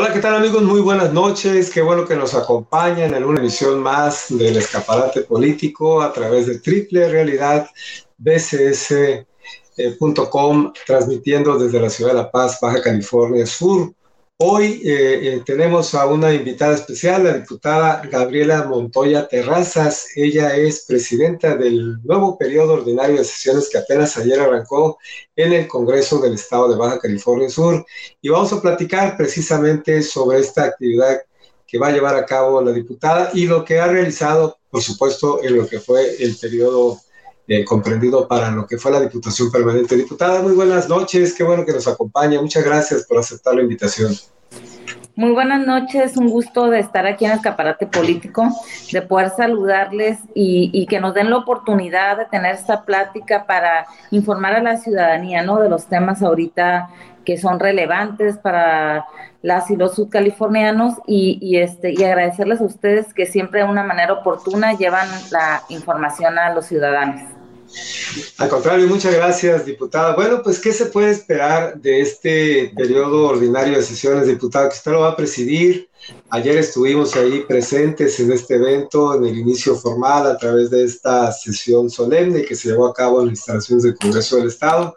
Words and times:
Hola, 0.00 0.12
¿qué 0.12 0.20
tal 0.20 0.36
amigos? 0.36 0.62
Muy 0.62 0.80
buenas 0.80 1.12
noches. 1.12 1.70
Qué 1.70 1.82
bueno 1.82 2.06
que 2.06 2.14
nos 2.14 2.32
acompañan 2.32 3.14
en 3.14 3.24
una 3.24 3.40
emisión 3.40 3.82
más 3.82 4.26
del 4.28 4.56
escaparate 4.56 5.22
político 5.22 6.00
a 6.00 6.12
través 6.12 6.46
de 6.46 6.60
Triple 6.60 7.08
Realidad 7.08 7.68
BCS.com, 8.16 9.26
transmitiendo 10.86 11.58
desde 11.58 11.80
la 11.80 11.90
ciudad 11.90 12.12
de 12.12 12.18
La 12.18 12.30
Paz, 12.30 12.60
Baja 12.62 12.80
California 12.80 13.44
Sur. 13.44 13.92
Hoy 14.40 14.80
eh, 14.84 15.34
eh, 15.34 15.42
tenemos 15.44 15.96
a 15.96 16.06
una 16.06 16.32
invitada 16.32 16.76
especial, 16.76 17.24
la 17.24 17.38
diputada 17.38 18.00
Gabriela 18.08 18.62
Montoya 18.68 19.26
Terrazas. 19.26 20.06
Ella 20.14 20.54
es 20.54 20.84
presidenta 20.86 21.56
del 21.56 22.00
nuevo 22.04 22.38
periodo 22.38 22.74
ordinario 22.74 23.16
de 23.16 23.24
sesiones 23.24 23.68
que 23.68 23.78
apenas 23.78 24.16
ayer 24.16 24.38
arrancó 24.38 24.98
en 25.34 25.54
el 25.54 25.66
Congreso 25.66 26.20
del 26.20 26.34
Estado 26.34 26.68
de 26.68 26.76
Baja 26.76 27.00
California 27.00 27.50
Sur. 27.50 27.84
Y 28.20 28.28
vamos 28.28 28.52
a 28.52 28.62
platicar 28.62 29.16
precisamente 29.16 30.02
sobre 30.02 30.38
esta 30.38 30.66
actividad 30.66 31.20
que 31.66 31.78
va 31.80 31.88
a 31.88 31.92
llevar 31.92 32.14
a 32.14 32.24
cabo 32.24 32.62
la 32.62 32.70
diputada 32.70 33.30
y 33.34 33.46
lo 33.46 33.64
que 33.64 33.80
ha 33.80 33.88
realizado, 33.88 34.56
por 34.70 34.82
supuesto, 34.82 35.42
en 35.42 35.56
lo 35.56 35.66
que 35.66 35.80
fue 35.80 36.14
el 36.22 36.36
periodo 36.36 37.00
eh, 37.48 37.64
comprendido 37.64 38.28
para 38.28 38.50
lo 38.50 38.66
que 38.66 38.76
fue 38.76 38.92
la 38.92 39.00
Diputación 39.00 39.50
Permanente. 39.50 39.96
Diputada, 39.96 40.42
muy 40.42 40.52
buenas 40.52 40.88
noches, 40.88 41.34
qué 41.34 41.42
bueno 41.42 41.64
que 41.64 41.72
nos 41.72 41.88
acompaña, 41.88 42.40
muchas 42.40 42.62
gracias 42.62 43.06
por 43.06 43.18
aceptar 43.18 43.54
la 43.54 43.62
invitación. 43.62 44.12
Muy 45.16 45.32
buenas 45.32 45.66
noches, 45.66 46.16
un 46.16 46.28
gusto 46.28 46.70
de 46.70 46.78
estar 46.78 47.06
aquí 47.06 47.24
en 47.24 47.32
el 47.32 47.38
Escaparate 47.38 47.86
Político, 47.86 48.48
de 48.92 49.02
poder 49.02 49.30
saludarles 49.30 50.18
y, 50.32 50.70
y, 50.72 50.86
que 50.86 51.00
nos 51.00 51.12
den 51.12 51.30
la 51.30 51.38
oportunidad 51.38 52.18
de 52.18 52.26
tener 52.26 52.54
esta 52.54 52.84
plática 52.84 53.44
para 53.44 53.86
informar 54.12 54.54
a 54.54 54.62
la 54.62 54.76
ciudadanía, 54.76 55.42
¿no? 55.42 55.58
De 55.58 55.68
los 55.68 55.86
temas 55.86 56.22
ahorita 56.22 56.90
que 57.24 57.36
son 57.36 57.58
relevantes 57.58 58.38
para 58.38 59.06
las 59.42 59.70
y 59.70 59.76
los 59.76 59.96
subcalifornianos 59.96 60.94
y, 61.06 61.38
y, 61.40 61.58
este, 61.58 61.92
y 61.92 62.04
agradecerles 62.04 62.60
a 62.60 62.64
ustedes 62.64 63.12
que 63.12 63.26
siempre 63.26 63.64
de 63.64 63.68
una 63.68 63.82
manera 63.82 64.12
oportuna 64.12 64.74
llevan 64.74 65.08
la 65.30 65.62
información 65.68 66.38
a 66.38 66.54
los 66.54 66.66
ciudadanos. 66.66 67.37
Al 68.38 68.48
contrario, 68.48 68.86
muchas 68.86 69.14
gracias, 69.14 69.66
diputada. 69.66 70.14
Bueno, 70.14 70.42
pues, 70.42 70.58
¿qué 70.58 70.72
se 70.72 70.86
puede 70.86 71.10
esperar 71.10 71.80
de 71.80 72.00
este 72.00 72.72
periodo 72.76 73.28
ordinario 73.28 73.76
de 73.76 73.82
sesiones, 73.82 74.26
diputada, 74.26 74.68
que 74.68 74.76
usted 74.76 74.92
lo 74.92 75.00
va 75.00 75.10
a 75.10 75.16
presidir? 75.16 75.88
Ayer 76.30 76.56
estuvimos 76.58 77.14
ahí 77.16 77.44
presentes 77.46 78.18
en 78.20 78.32
este 78.32 78.54
evento, 78.54 79.14
en 79.14 79.26
el 79.26 79.38
inicio 79.38 79.74
formal, 79.74 80.26
a 80.26 80.38
través 80.38 80.70
de 80.70 80.84
esta 80.84 81.30
sesión 81.32 81.90
solemne 81.90 82.44
que 82.44 82.54
se 82.54 82.68
llevó 82.68 82.86
a 82.86 82.94
cabo 82.94 83.20
en 83.20 83.28
las 83.28 83.38
instalaciones 83.38 83.84
del 83.84 83.96
Congreso 83.96 84.36
del 84.36 84.48
Estado. 84.48 84.96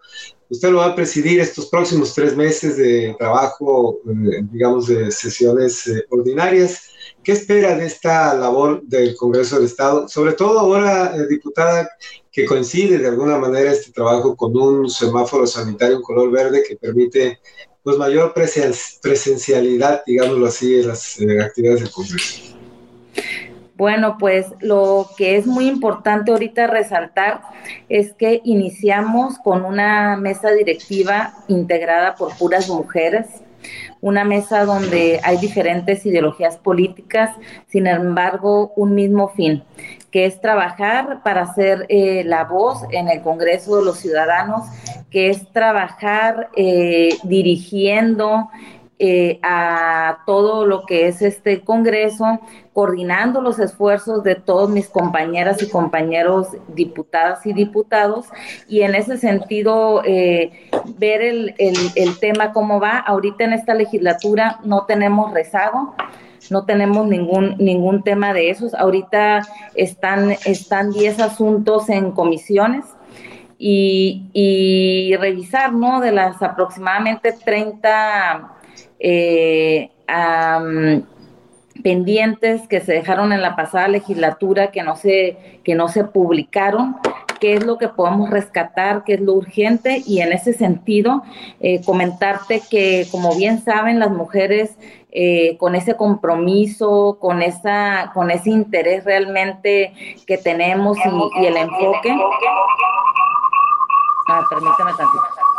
Usted 0.50 0.70
lo 0.70 0.80
va 0.80 0.88
a 0.88 0.96
presidir 0.96 1.40
estos 1.40 1.68
próximos 1.68 2.14
tres 2.14 2.36
meses 2.36 2.76
de 2.76 3.16
trabajo, 3.18 4.00
eh, 4.06 4.44
digamos, 4.52 4.88
de 4.88 5.10
sesiones 5.10 5.88
eh, 5.88 6.06
ordinarias. 6.10 6.90
¿Qué 7.24 7.32
espera 7.32 7.76
de 7.76 7.86
esta 7.86 8.34
labor 8.34 8.82
del 8.84 9.16
Congreso 9.16 9.56
del 9.56 9.66
Estado? 9.66 10.10
Sobre 10.10 10.34
todo 10.34 10.60
ahora, 10.60 11.16
eh, 11.16 11.26
diputada, 11.30 11.90
que 12.32 12.46
coincide 12.46 12.98
de 12.98 13.08
alguna 13.08 13.38
manera 13.38 13.72
este 13.72 13.92
trabajo 13.92 14.36
con 14.36 14.56
un 14.56 14.90
semáforo 14.90 15.46
sanitario 15.46 15.98
en 15.98 16.02
color 16.02 16.32
verde 16.32 16.64
que 16.68 16.78
permite 16.78 17.40
pues 17.84 17.98
mayor 17.98 18.34
presen 18.34 18.72
presencialidad, 19.02 20.04
digámoslo 20.06 20.46
así, 20.46 20.80
en 20.80 20.88
las 20.88 21.20
actividades 21.44 21.82
del 21.82 21.92
Congreso. 21.92 22.56
Bueno, 23.76 24.18
pues 24.20 24.46
lo 24.60 25.10
que 25.18 25.38
es 25.38 25.48
muy 25.48 25.68
importante 25.68 26.32
ahorita 26.32 26.68
resaltar 26.68 27.42
es 27.90 28.14
que 28.14 28.40
iniciamos 28.44 29.40
con 29.40 29.66
una 29.66 30.18
mesa 30.18 30.52
directiva 30.52 31.34
integrada 31.48 32.14
por 32.14 32.38
puras 32.38 32.70
mujeres, 32.70 33.26
una 34.02 34.24
mesa 34.24 34.66
donde 34.66 35.20
hay 35.24 35.38
diferentes 35.38 36.06
ideologías 36.06 36.58
políticas, 36.58 37.36
sin 37.68 37.88
embargo, 37.88 38.74
un 38.76 38.96
mismo 38.96 39.30
fin, 39.30 39.64
que 40.12 40.26
es 40.26 40.42
trabajar 40.42 41.22
para 41.24 41.54
ser 41.54 41.86
eh, 41.90 42.24
la 42.26 42.44
voz 42.46 42.84
en 42.92 43.08
el 43.10 43.22
Congreso 43.22 43.78
de 43.78 43.86
los 43.86 44.00
Ciudadanos, 44.00 44.68
que 45.10 45.30
es 45.30 45.52
trabajar 45.52 46.50
eh, 46.56 47.18
dirigiendo 47.24 48.50
eh, 49.04 49.40
a 49.42 50.20
todo 50.28 50.68
lo 50.68 50.86
que 50.86 51.08
es 51.08 51.24
este 51.24 51.62
Congreso, 51.62 52.40
coordinando 52.72 53.42
los 53.42 53.58
esfuerzos 53.58 54.24
de 54.24 54.36
todos 54.36 54.70
mis 54.70 54.88
compañeras 54.88 55.60
y 55.64 55.70
compañeros 55.70 56.50
diputadas 56.68 57.44
y 57.48 57.54
diputados, 57.54 58.28
y 58.70 58.82
en 58.82 58.94
ese 58.94 59.18
sentido 59.18 60.04
eh, 60.06 60.70
ver 61.00 61.24
el, 61.24 61.56
el, 61.58 61.76
el 61.96 62.20
tema 62.20 62.54
cómo 62.54 62.80
va. 62.80 63.00
Ahorita 63.00 63.44
en 63.44 63.54
esta 63.54 63.74
legislatura 63.74 64.60
no 64.64 64.86
tenemos 64.86 65.34
rezago, 65.34 65.96
no 66.52 66.66
tenemos 66.66 67.08
ningún, 67.08 67.56
ningún 67.58 68.04
tema 68.04 68.36
de 68.36 68.52
esos. 68.52 68.76
Ahorita 68.76 69.42
están, 69.74 70.36
están 70.46 70.92
10 70.92 71.22
asuntos 71.22 71.90
en 71.90 72.12
comisiones 72.12 72.86
y, 73.58 74.30
y, 74.32 75.16
revisar, 75.16 75.74
¿no? 75.74 76.02
De 76.02 76.12
las 76.12 76.40
aproximadamente 76.44 77.34
30 77.34 78.60
eh, 79.02 79.90
pendientes 81.84 82.68
que 82.68 82.82
se 82.82 82.94
dejaron 82.94 83.34
en 83.34 83.42
la 83.42 83.56
pasada 83.56 83.88
legislatura 83.88 84.72
que 84.72 84.84
no 84.84 84.96
se, 84.96 85.60
que 85.64 85.76
no 85.76 85.88
se 85.88 86.04
publicaron, 86.04 86.98
qué 87.40 87.54
es 87.54 87.66
lo 87.66 87.78
que 87.78 87.88
podemos 87.88 88.30
rescatar, 88.30 89.04
qué 89.04 89.16
es 89.16 89.22
lo 89.22 89.34
urgente 89.34 90.04
y 90.06 90.22
en 90.22 90.32
ese 90.32 90.54
sentido 90.54 91.24
eh, 91.60 91.82
comentarte 91.84 92.62
que 92.70 93.08
como 93.10 93.36
bien 93.36 93.64
saben 93.64 94.00
las 94.00 94.12
mujeres 94.12 94.78
eh, 95.12 95.58
con 95.58 95.76
ese 95.76 95.96
compromiso, 95.96 97.18
con 97.20 97.42
esa, 97.42 98.12
con 98.14 98.30
ese 98.32 98.52
interés 98.52 99.04
realmente 99.04 99.94
que 100.28 100.38
tenemos 100.38 100.98
y, 100.98 101.42
y 101.42 101.46
el 101.48 101.58
enfoque. 101.58 102.16
Ah, 104.30 104.42
permítame 104.50 104.92
tantito. 104.98 105.51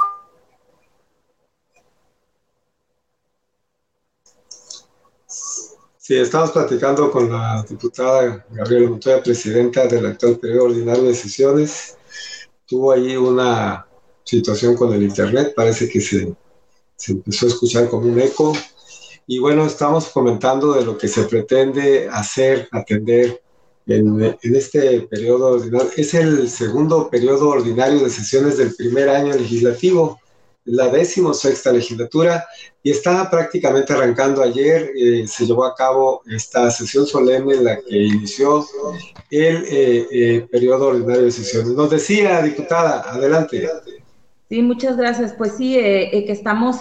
Sí, 6.13 6.19
estamos 6.19 6.51
platicando 6.51 7.11
con 7.11 7.33
la 7.33 7.65
diputada 7.67 8.45
Gabriela 8.51 8.91
Montoya, 8.91 9.23
presidenta 9.23 9.87
del 9.87 10.05
actual 10.05 10.37
periodo 10.37 10.65
ordinario 10.65 11.05
de 11.05 11.15
sesiones. 11.15 11.97
Tuvo 12.67 12.93
ahí 12.93 13.17
una 13.17 13.87
situación 14.23 14.77
con 14.77 14.93
el 14.93 15.05
Internet, 15.05 15.55
parece 15.57 15.89
que 15.89 16.03
se, 16.03 16.35
se 16.97 17.13
empezó 17.13 17.47
a 17.47 17.49
escuchar 17.49 17.89
como 17.89 18.09
un 18.09 18.21
eco. 18.21 18.53
Y 19.27 19.39
bueno, 19.39 19.65
estamos 19.65 20.11
comentando 20.11 20.75
de 20.75 20.85
lo 20.85 20.99
que 20.99 21.09
se 21.09 21.23
pretende 21.23 22.11
hacer, 22.11 22.69
atender 22.73 23.41
en, 23.87 24.23
en, 24.23 24.55
este 24.55 25.01
periodo 25.11 25.53
ordinario. 25.53 25.89
Es 25.97 26.13
el 26.13 26.51
segundo 26.51 27.09
periodo 27.09 27.49
ordinario 27.49 28.01
de 28.01 28.11
sesiones 28.11 28.59
del 28.59 28.75
primer 28.75 29.09
año 29.09 29.33
legislativo 29.35 30.21
la 30.65 30.89
decimosexta 30.89 31.73
legislatura 31.73 32.45
y 32.83 32.91
está 32.91 33.29
prácticamente 33.31 33.93
arrancando 33.93 34.43
ayer. 34.43 34.91
Eh, 34.97 35.27
se 35.27 35.47
llevó 35.47 35.65
a 35.65 35.75
cabo 35.75 36.23
esta 36.31 36.71
sesión 36.71 37.07
solemne 37.07 37.55
en 37.55 37.65
la 37.65 37.77
que 37.77 37.97
inició 37.97 38.67
el 39.31 39.65
eh, 39.65 40.07
eh, 40.11 40.49
periodo 40.51 40.89
ordinario 40.89 41.25
de 41.25 41.33
sesiones. 41.33 41.73
Nos 41.73 41.91
decía, 41.91 42.43
diputada, 42.43 43.01
adelante. 43.11 43.69
Sí, 44.49 44.63
muchas 44.63 44.97
gracias. 44.97 45.33
Pues 45.33 45.53
sí, 45.57 45.75
que 45.75 46.27
estamos 46.29 46.81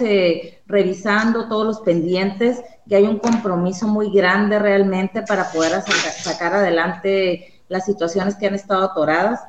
revisando 0.65 1.47
todos 1.47 1.65
los 1.65 1.79
pendientes, 1.79 2.59
que 2.87 2.97
hay 2.97 3.05
un 3.05 3.19
compromiso 3.19 3.87
muy 3.87 4.11
grande 4.13 4.59
realmente 4.59 5.21
para 5.21 5.51
poder 5.51 5.81
sacar 6.21 6.53
adelante 6.53 7.61
las 7.69 7.85
situaciones 7.85 8.35
que 8.35 8.47
han 8.47 8.55
estado 8.55 8.83
atoradas 8.83 9.39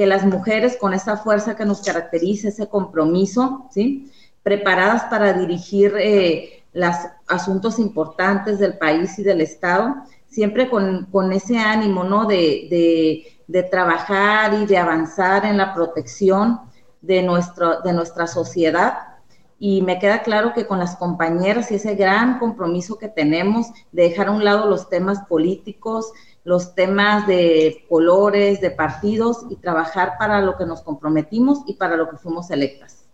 que 0.00 0.06
las 0.06 0.24
mujeres 0.24 0.78
con 0.78 0.94
esa 0.94 1.18
fuerza 1.18 1.54
que 1.56 1.66
nos 1.66 1.82
caracteriza, 1.82 2.48
ese 2.48 2.70
compromiso, 2.70 3.66
¿sí? 3.70 4.10
Preparadas 4.42 5.04
para 5.10 5.34
dirigir 5.34 5.92
eh, 5.98 6.62
los 6.72 6.96
asuntos 7.28 7.78
importantes 7.78 8.58
del 8.58 8.78
país 8.78 9.18
y 9.18 9.22
del 9.22 9.42
Estado, 9.42 9.96
siempre 10.26 10.70
con, 10.70 11.04
con 11.12 11.30
ese 11.34 11.58
ánimo, 11.58 12.02
¿no? 12.02 12.24
De, 12.24 12.66
de, 12.70 13.26
de, 13.46 13.62
trabajar 13.64 14.54
y 14.54 14.64
de 14.64 14.78
avanzar 14.78 15.44
en 15.44 15.58
la 15.58 15.74
protección 15.74 16.60
de, 17.02 17.22
nuestro, 17.22 17.82
de 17.82 17.92
nuestra 17.92 18.26
sociedad. 18.26 19.18
Y 19.58 19.82
me 19.82 19.98
queda 19.98 20.22
claro 20.22 20.54
que 20.54 20.66
con 20.66 20.78
las 20.78 20.96
compañeras 20.96 21.70
y 21.70 21.74
ese 21.74 21.94
gran 21.94 22.38
compromiso 22.38 22.96
que 22.96 23.08
tenemos 23.08 23.66
de 23.92 24.04
dejar 24.04 24.28
a 24.28 24.30
un 24.30 24.46
lado 24.46 24.66
los 24.66 24.88
temas 24.88 25.26
políticos, 25.28 26.10
los 26.44 26.74
temas 26.74 27.26
de 27.26 27.84
colores, 27.88 28.60
de 28.60 28.70
partidos 28.70 29.44
y 29.50 29.56
trabajar 29.56 30.14
para 30.18 30.40
lo 30.40 30.56
que 30.56 30.66
nos 30.66 30.82
comprometimos 30.82 31.60
y 31.66 31.74
para 31.74 31.96
lo 31.96 32.08
que 32.08 32.16
fuimos 32.16 32.50
electas. 32.50 33.04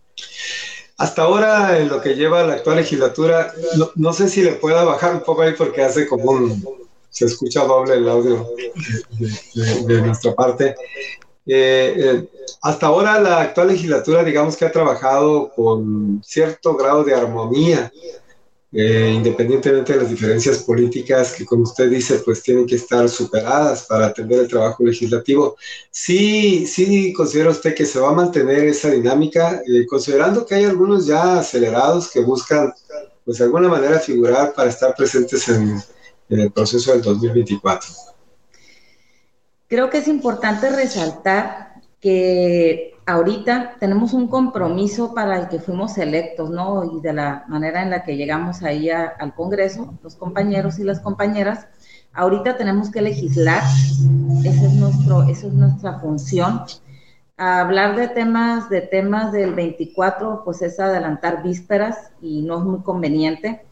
Hasta 0.97 1.23
ahora, 1.23 1.77
en 1.77 1.89
lo 1.89 2.01
que 2.01 2.15
lleva 2.15 2.43
la 2.43 2.53
actual 2.53 2.77
legislatura, 2.77 3.53
no, 3.77 3.91
no 3.95 4.13
sé 4.13 4.29
si 4.29 4.41
le 4.41 4.53
pueda 4.53 4.83
bajar 4.83 5.13
un 5.13 5.21
poco 5.21 5.43
ahí 5.43 5.53
porque 5.55 5.83
hace 5.83 6.07
como 6.07 6.31
un, 6.31 6.63
se 7.17 7.25
escucha 7.25 7.63
doble 7.63 7.95
el 7.95 8.07
audio 8.07 8.47
de, 9.87 10.01
nuestra 10.01 10.35
parte. 10.35 10.75
Eh, 11.47 11.95
eh, 11.97 12.29
hasta 12.61 12.87
ahora 12.87 13.19
la 13.19 13.41
actual 13.41 13.69
legislatura, 13.69 14.23
digamos 14.23 14.55
que 14.55 14.65
ha 14.65 14.71
trabajado 14.71 15.51
con 15.55 16.21
cierto 16.23 16.75
grado 16.75 17.03
de 17.03 17.15
armonía 17.15 17.91
eh, 18.71 19.13
independientemente 19.15 19.93
de 19.93 19.99
las 19.99 20.09
diferencias 20.09 20.59
políticas 20.59 21.33
que, 21.33 21.45
como 21.45 21.63
usted 21.63 21.89
dice, 21.89 22.19
pues 22.19 22.43
tienen 22.43 22.65
que 22.65 22.75
estar 22.75 23.07
superadas 23.07 23.83
para 23.83 24.07
atender 24.07 24.41
el 24.41 24.47
trabajo 24.47 24.83
legislativo. 24.83 25.55
Sí, 25.89 26.67
sí 26.67 27.13
considera 27.13 27.49
usted 27.49 27.73
que 27.73 27.85
se 27.85 27.99
va 27.99 28.09
a 28.09 28.13
mantener 28.13 28.65
esa 28.65 28.89
dinámica, 28.89 29.61
eh, 29.65 29.85
considerando 29.85 30.45
que 30.45 30.55
hay 30.55 30.65
algunos 30.65 31.05
ya 31.05 31.39
acelerados 31.39 32.11
que 32.11 32.19
buscan, 32.19 32.73
pues 33.23 33.37
de 33.37 33.45
alguna 33.45 33.69
manera, 33.69 33.99
figurar 33.99 34.53
para 34.53 34.69
estar 34.69 34.93
presentes 34.95 35.47
en, 35.47 35.81
en 36.29 36.39
el 36.39 36.51
proceso 36.51 36.91
del 36.91 37.01
2024. 37.01 37.89
Creo 39.69 39.89
que 39.89 39.99
es 39.99 40.07
importante 40.07 40.69
resaltar 40.69 41.81
que 42.01 42.96
ahorita 43.07 43.77
tenemos 43.79 44.13
un 44.13 44.27
compromiso 44.27 45.13
para 45.13 45.39
el 45.39 45.47
que 45.47 45.59
fuimos 45.59 45.97
electos, 45.97 46.49
¿no? 46.49 46.83
Y 46.83 47.01
de 47.01 47.13
la 47.13 47.45
manera 47.47 47.81
en 47.81 47.89
la 47.89 48.03
que 48.03 48.17
llegamos 48.17 48.63
ahí 48.63 48.89
al 48.89 49.33
Congreso, 49.33 49.97
los 50.03 50.15
compañeros 50.15 50.77
y 50.77 50.83
las 50.83 50.99
compañeras, 50.99 51.67
ahorita 52.13 52.57
tenemos 52.57 52.91
que 52.91 53.01
legislar, 53.01 53.63
ese 54.43 54.65
es 54.65 54.73
nuestro, 54.73 55.23
esa 55.23 55.47
es 55.47 55.53
nuestra 55.53 55.99
función. 55.99 56.63
hablar 57.37 57.95
de 57.95 58.09
temas, 58.09 58.69
de 58.69 58.81
temas 58.81 59.31
del 59.31 59.53
24, 59.53 60.41
pues 60.43 60.61
es 60.61 60.79
adelantar 60.79 61.43
vísperas 61.43 62.11
y 62.21 62.41
no 62.41 62.57
es 62.57 62.63
muy 62.65 62.79
conveniente. 62.81 63.65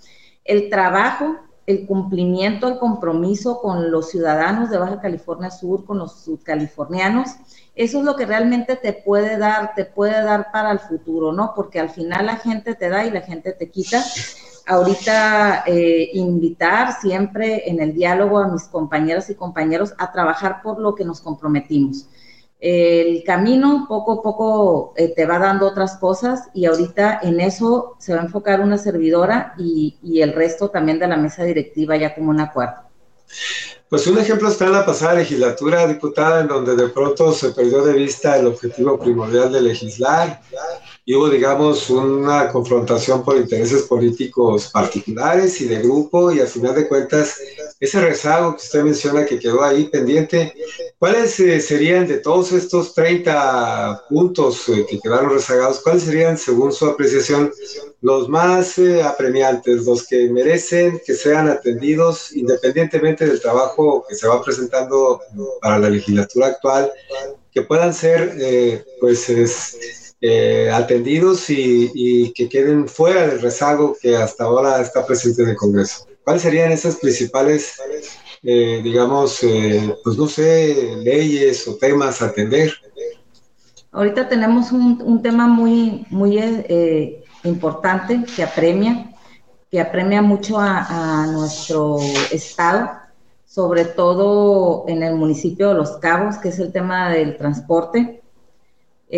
El 0.45 0.69
trabajo, 0.69 1.35
el 1.65 1.87
cumplimiento, 1.87 2.67
el 2.67 2.77
compromiso 2.77 3.59
con 3.59 3.91
los 3.91 4.11
ciudadanos 4.11 4.69
de 4.69 4.77
Baja 4.77 5.01
California 5.01 5.49
Sur, 5.49 5.83
con 5.83 5.97
los 5.97 6.23
subcalifornianos, 6.23 7.31
eso 7.75 7.99
es 7.99 8.05
lo 8.05 8.15
que 8.15 8.25
realmente 8.25 8.77
te 8.77 8.93
puede 8.93 9.37
dar, 9.37 9.73
te 9.75 9.83
puede 9.83 10.23
dar 10.23 10.51
para 10.51 10.71
el 10.71 10.79
futuro, 10.79 11.33
¿no? 11.33 11.51
Porque 11.53 11.79
al 11.79 11.89
final 11.89 12.27
la 12.27 12.37
gente 12.37 12.73
te 12.73 12.89
da 12.89 13.05
y 13.05 13.11
la 13.11 13.21
gente 13.21 13.51
te 13.51 13.69
quita. 13.69 14.01
Ahorita 14.65 15.65
eh, 15.67 16.09
invitar 16.13 16.93
siempre 16.99 17.69
en 17.69 17.81
el 17.81 17.93
diálogo 17.93 18.39
a 18.39 18.47
mis 18.47 18.63
compañeras 18.63 19.29
y 19.29 19.35
compañeros 19.35 19.93
a 19.97 20.11
trabajar 20.11 20.61
por 20.63 20.79
lo 20.79 20.95
que 20.95 21.03
nos 21.03 21.19
comprometimos. 21.19 22.07
El 22.61 23.23
camino 23.25 23.85
poco 23.89 24.13
a 24.13 24.21
poco 24.23 24.93
eh, 24.95 25.13
te 25.13 25.25
va 25.25 25.37
dando 25.37 25.67
otras 25.67 25.97
cosas 25.97 26.49
y 26.53 26.65
ahorita 26.65 27.19
en 27.21 27.41
eso 27.41 27.97
se 27.99 28.15
va 28.15 28.21
a 28.21 28.23
enfocar 28.23 28.61
una 28.61 28.77
servidora 28.77 29.53
y, 29.57 29.99
y 30.01 30.21
el 30.21 30.31
resto 30.31 30.69
también 30.69 30.97
de 30.97 31.07
la 31.07 31.17
mesa 31.17 31.43
directiva 31.43 31.97
ya 31.97 32.15
como 32.15 32.29
un 32.29 32.39
acuerdo. 32.39 32.85
Pues 33.87 34.07
un 34.07 34.17
ejemplo 34.17 34.49
está 34.49 34.65
en 34.65 34.73
la 34.73 34.85
pasada 34.85 35.13
legislatura, 35.15 35.85
diputada, 35.85 36.41
en 36.41 36.47
donde 36.47 36.75
de 36.75 36.89
pronto 36.89 37.31
se 37.31 37.51
perdió 37.51 37.83
de 37.83 37.93
vista 37.93 38.35
el 38.35 38.47
objetivo 38.47 38.99
primordial 38.99 39.51
de 39.51 39.61
legislar 39.61 40.41
y 41.07 41.13
hubo, 41.13 41.29
digamos, 41.29 41.87
una 41.91 42.51
confrontación 42.51 43.23
por 43.23 43.37
intereses 43.37 43.83
políticos 43.83 44.71
particulares 44.73 45.61
y 45.61 45.65
de 45.67 45.79
grupo 45.83 46.31
y 46.31 46.39
al 46.39 46.47
final 46.47 46.73
de 46.73 46.87
cuentas 46.87 47.37
ese 47.79 48.01
rezago 48.01 48.55
que 48.55 48.63
usted 48.63 48.83
menciona 48.83 49.23
que 49.23 49.37
quedó 49.37 49.63
ahí 49.63 49.83
pendiente, 49.83 50.55
¿cuáles 50.97 51.39
eh, 51.39 51.61
serían 51.61 52.07
de 52.07 52.17
todos 52.17 52.51
estos 52.53 52.95
30 52.95 54.05
puntos 54.09 54.67
eh, 54.69 54.83
que 54.89 54.99
quedaron 54.99 55.29
rezagados, 55.29 55.81
cuáles 55.81 56.03
serían, 56.03 56.39
según 56.39 56.71
su 56.71 56.87
apreciación, 56.87 57.53
los 58.01 58.27
más 58.27 58.79
eh, 58.79 59.03
apremiantes, 59.03 59.85
los 59.85 60.07
que 60.07 60.27
merecen 60.29 60.99
que 61.05 61.13
sean 61.13 61.47
atendidos 61.49 62.35
independientemente 62.35 63.27
del 63.27 63.39
trabajo 63.39 64.03
que 64.09 64.15
se 64.15 64.27
va 64.27 64.41
presentando 64.41 65.21
para 65.61 65.77
la 65.77 65.89
legislatura 65.91 66.47
actual, 66.47 66.91
que 67.51 67.61
puedan 67.61 67.93
ser, 67.93 68.83
pues, 68.99 69.29
es, 69.29 70.04
eh, 70.27 70.71
atendidos 70.71 71.51
y, 71.51 72.33
que 72.33 72.49
queden 72.49 72.87
fuera 72.87 73.27
del 73.27 73.39
rezago 73.39 73.95
que 74.01 74.17
hasta 74.17 74.45
ahora 74.45 74.81
está 74.81 75.05
presente 75.05 75.43
en 75.43 75.49
el 75.49 75.55
Congreso. 75.55 76.07
¿Cuáles 76.23 76.41
serían 76.41 76.71
esas 76.71 76.95
principales, 76.95 77.79
eh, 78.41 78.81
digamos, 78.83 79.43
eh, 79.43 79.95
pues 80.03 80.17
no 80.17 80.25
sé, 80.25 80.95
leyes 81.03 81.67
o 81.67 81.75
temas 81.75 82.23
a 82.23 82.25
atender? 82.25 82.73
Ahorita 83.91 84.27
tenemos 84.27 84.71
un, 84.71 85.21
tema 85.21 85.45
muy, 85.45 86.07
muy 86.09 86.39
importante 87.43 88.23
que 88.35 88.41
apremia, 88.41 89.13
que 89.69 89.79
apremia 89.79 90.23
mucho 90.23 90.59
a, 90.59 91.23
a 91.23 91.27
nuestro 91.27 91.99
estado, 92.31 92.89
sobre 93.45 93.85
todo 93.85 94.85
en 94.87 95.03
el 95.03 95.13
municipio 95.13 95.69
de 95.69 95.75
Los 95.75 95.97
Cabos, 95.97 96.37
que 96.39 96.49
es 96.49 96.57
el 96.57 96.71
tema 96.71 97.11
del 97.11 97.37
transporte 97.37 98.23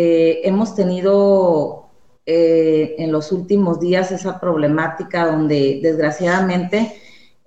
eh, 0.00 0.42
hemos 0.44 0.76
tenido 0.76 1.88
eh, 2.24 2.94
en 2.98 3.10
los 3.10 3.32
últimos 3.32 3.80
días 3.80 4.12
esa 4.12 4.38
problemática 4.38 5.26
donde 5.26 5.80
desgraciadamente 5.82 6.94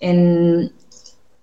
en 0.01 0.73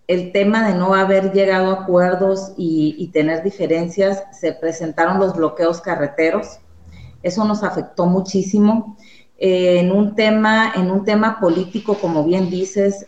el 0.06 0.32
tema 0.32 0.68
de 0.68 0.74
no 0.74 0.94
haber 0.94 1.32
llegado 1.32 1.70
a 1.70 1.82
acuerdos 1.84 2.52
y, 2.58 3.08
tener 3.14 3.42
diferencias, 3.42 4.22
se 4.38 4.52
presentaron 4.52 5.18
los 5.18 5.34
bloqueos 5.34 5.80
carreteros. 5.80 6.58
Eso 7.22 7.42
nos 7.46 7.62
afectó 7.62 8.04
muchísimo. 8.04 8.98
Eh, 9.38 9.80
en, 9.80 9.92
un 9.92 10.14
tema, 10.14 10.74
en 10.76 10.90
un 10.90 11.06
tema 11.06 11.40
político, 11.40 11.94
como 11.94 12.22
bien 12.22 12.50
dices, 12.50 13.06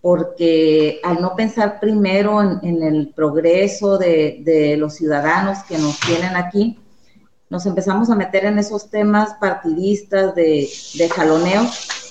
porque 0.00 1.00
al 1.02 1.20
no 1.20 1.34
pensar 1.34 1.80
primero 1.80 2.40
en, 2.62 2.80
el 2.80 3.08
progreso 3.08 3.98
de, 3.98 4.40
de, 4.44 4.76
los 4.76 4.94
ciudadanos 4.94 5.64
que 5.64 5.78
nos 5.78 5.98
tienen 5.98 6.36
aquí, 6.36 6.78
nos 7.50 7.64
empezamos 7.66 8.10
a 8.10 8.14
meter 8.14 8.44
en 8.44 8.58
esos 8.58 8.90
temas 8.90 9.34
partidistas 9.40 10.34
de, 10.34 10.68
de 10.94 11.08
jaloneo 11.08 11.62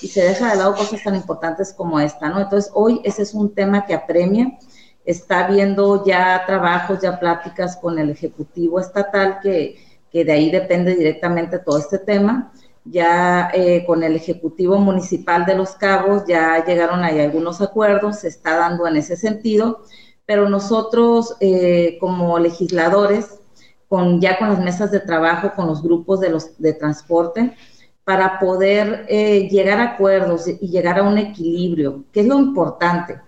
y 0.02 0.08
se 0.08 0.22
deja 0.22 0.50
de 0.50 0.56
lado 0.56 0.74
cosas 0.74 1.02
tan 1.02 1.14
importantes 1.14 1.72
como 1.72 2.00
esta, 2.00 2.28
¿no? 2.28 2.40
Entonces, 2.40 2.70
hoy 2.74 3.00
ese 3.04 3.22
es 3.22 3.34
un 3.34 3.54
tema 3.54 3.86
que 3.86 3.94
apremia, 3.94 4.58
está 5.04 5.46
viendo 5.48 6.04
ya 6.04 6.42
trabajos, 6.46 7.00
ya 7.00 7.18
pláticas 7.18 7.76
con 7.76 7.98
el 7.98 8.10
Ejecutivo 8.10 8.80
Estatal, 8.80 9.38
que, 9.42 9.76
que 10.10 10.24
de 10.24 10.32
ahí 10.32 10.50
depende 10.50 10.94
directamente 10.94 11.58
todo 11.58 11.78
este 11.78 11.98
tema. 11.98 12.52
Ya 12.84 13.50
eh, 13.52 13.84
con 13.86 14.02
el 14.02 14.16
Ejecutivo 14.16 14.78
Municipal 14.78 15.44
de 15.44 15.54
Los 15.54 15.72
Cabos 15.72 16.24
ya 16.26 16.64
llegaron 16.64 17.04
ahí 17.04 17.20
algunos 17.20 17.60
acuerdos, 17.60 18.20
se 18.20 18.28
está 18.28 18.56
dando 18.56 18.86
en 18.86 18.96
ese 18.96 19.16
sentido, 19.16 19.82
pero 20.24 20.48
nosotros 20.48 21.36
eh, 21.40 21.98
como 22.00 22.38
legisladores 22.38 23.40
con, 23.88 24.20
ya 24.20 24.38
con 24.38 24.48
las 24.50 24.60
mesas 24.60 24.90
de 24.90 25.00
trabajo, 25.00 25.52
con 25.56 25.66
los 25.66 25.82
grupos 25.82 26.20
de, 26.20 26.30
los, 26.30 26.58
de 26.58 26.74
transporte, 26.74 27.54
para 28.04 28.38
poder 28.38 29.06
eh, 29.08 29.48
llegar 29.50 29.80
a 29.80 29.92
acuerdos 29.94 30.46
y 30.48 30.68
llegar 30.68 30.98
a 30.98 31.02
un 31.02 31.18
equilibrio, 31.18 32.04
que 32.12 32.20
es 32.20 32.26
lo 32.26 32.38
importante. 32.38 33.20